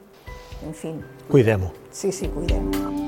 En 0.65 0.75
fi. 0.77 0.95
Cuidem-ho. 1.31 1.73
Sí, 1.91 2.13
sí, 2.13 2.29
cuidem-ho. 2.29 3.00